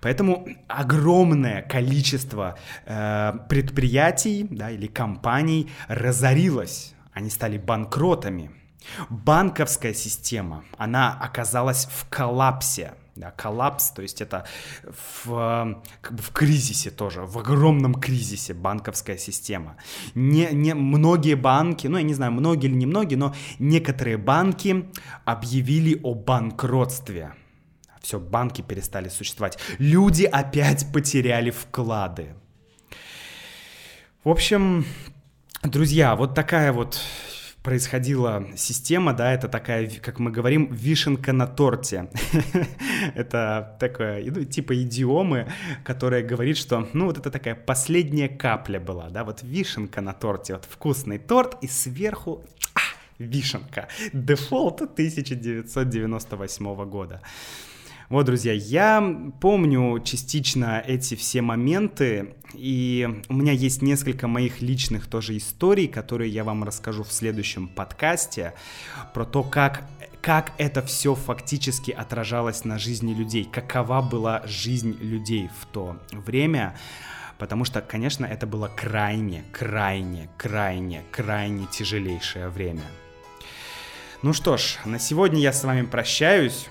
Поэтому 0.02 0.48
огромное 0.68 1.62
количество 1.62 2.58
э, 2.86 3.34
предприятий 3.50 4.46
да, 4.50 4.72
или 4.72 4.88
компаний 4.88 5.70
разорилось, 5.88 6.94
они 7.14 7.30
стали 7.30 7.58
банкротами. 7.58 8.52
Банковская 9.10 9.94
система, 9.94 10.66
она 10.78 11.18
оказалась 11.18 11.86
в 11.86 12.10
коллапсе. 12.10 12.94
Да, 13.16 13.30
коллапс, 13.30 13.92
то 13.92 14.02
есть 14.02 14.22
это 14.22 14.48
в, 15.24 15.84
как 16.02 16.14
бы 16.14 16.22
в 16.24 16.32
кризисе 16.32 16.90
тоже, 16.90 17.22
в 17.22 17.38
огромном 17.38 17.94
кризисе 17.94 18.56
банковская 18.56 19.20
система. 19.20 19.78
Не, 20.16 20.50
не, 20.52 20.74
многие 20.74 21.36
банки, 21.36 21.86
ну 21.86 21.98
я 21.98 22.04
не 22.04 22.16
знаю, 22.16 22.32
многие 22.32 22.68
или 22.68 22.76
не 22.76 22.88
многие, 22.88 23.16
но 23.16 23.36
некоторые 23.60 24.18
банки 24.18 24.90
объявили 25.26 26.00
о 26.02 26.16
банкротстве. 26.16 27.36
Все, 28.02 28.20
банки 28.20 28.64
перестали 28.64 29.10
существовать. 29.10 29.60
Люди 29.78 30.24
опять 30.26 30.92
потеряли 30.92 31.52
вклады. 31.52 32.36
В 34.24 34.30
общем, 34.30 34.86
друзья, 35.62 36.16
вот 36.16 36.34
такая 36.34 36.74
вот 36.74 37.00
происходила 37.64 38.46
система, 38.58 39.14
да, 39.14 39.34
это 39.34 39.48
такая, 39.48 39.90
как 40.02 40.20
мы 40.20 40.32
говорим, 40.32 40.68
вишенка 40.72 41.32
на 41.32 41.48
торте. 41.48 42.10
это 43.16 43.78
такое, 43.80 44.30
ну, 44.30 44.44
типа 44.44 44.76
идиомы, 44.82 45.48
которая 45.86 46.24
говорит, 46.24 46.58
что, 46.58 46.90
ну, 46.94 47.06
вот 47.06 47.18
это 47.18 47.32
такая 47.32 47.56
последняя 47.56 48.28
капля 48.28 48.80
была, 48.80 49.10
да, 49.10 49.24
вот 49.24 49.44
вишенка 49.44 50.02
на 50.02 50.14
торте, 50.14 50.54
вот 50.54 50.68
вкусный 50.70 51.18
торт, 51.18 51.58
и 51.62 51.68
сверху 51.68 52.44
а, 52.76 52.82
вишенка. 53.18 53.88
Дефолт 54.12 54.82
1998 54.82 56.90
года. 56.90 57.22
Вот, 58.10 58.26
друзья, 58.26 58.54
я 58.54 59.32
помню 59.40 60.00
частично 60.04 60.84
эти 60.86 61.16
все 61.16 61.42
моменты, 61.42 62.36
и 62.54 63.22
у 63.30 63.34
меня 63.34 63.54
есть 63.54 63.82
несколько 63.82 64.28
моих 64.28 64.62
личных 64.62 65.08
тоже 65.08 65.38
историй, 65.38 65.88
которые 65.88 66.30
я 66.30 66.44
вам 66.44 66.64
расскажу 66.64 67.04
в 67.04 67.12
следующем 67.12 67.68
подкасте, 67.68 68.54
про 69.14 69.26
то, 69.26 69.44
как 69.44 69.84
как 70.22 70.54
это 70.58 70.82
все 70.82 71.16
фактически 71.16 71.92
отражалось 71.92 72.64
на 72.64 72.80
жизни 72.80 73.14
людей, 73.14 73.44
какова 73.44 74.02
была 74.02 74.42
жизнь 74.46 74.98
людей 75.02 75.50
в 75.60 75.66
то 75.66 75.98
время, 76.14 76.78
потому 77.38 77.66
что, 77.66 77.82
конечно, 77.82 78.26
это 78.26 78.48
было 78.48 78.72
крайне, 78.74 79.44
крайне, 79.52 80.30
крайне, 80.38 81.04
крайне 81.12 81.68
тяжелейшее 81.68 82.48
время. 82.48 82.84
Ну 84.22 84.32
что 84.32 84.56
ж, 84.56 84.78
на 84.86 84.98
сегодня 84.98 85.42
я 85.42 85.52
с 85.52 85.66
вами 85.66 85.82
прощаюсь. 85.82 86.70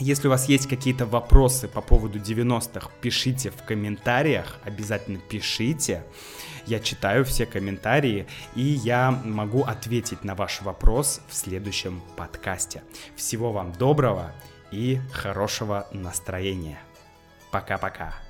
Если 0.00 0.28
у 0.28 0.30
вас 0.30 0.48
есть 0.48 0.68
какие-то 0.68 1.06
вопросы 1.06 1.66
по 1.66 1.80
поводу 1.80 2.20
90-х, 2.20 2.88
пишите 3.00 3.50
в 3.50 3.64
комментариях, 3.64 4.58
обязательно 4.64 5.18
пишите. 5.18 6.04
Я 6.66 6.78
читаю 6.78 7.24
все 7.24 7.46
комментарии, 7.46 8.28
и 8.54 8.62
я 8.62 9.10
могу 9.10 9.64
ответить 9.64 10.22
на 10.22 10.36
ваш 10.36 10.62
вопрос 10.62 11.20
в 11.28 11.34
следующем 11.34 12.00
подкасте. 12.16 12.84
Всего 13.16 13.50
вам 13.50 13.72
доброго 13.72 14.32
и 14.70 15.00
хорошего 15.12 15.88
настроения. 15.92 16.78
Пока-пока. 17.50 18.27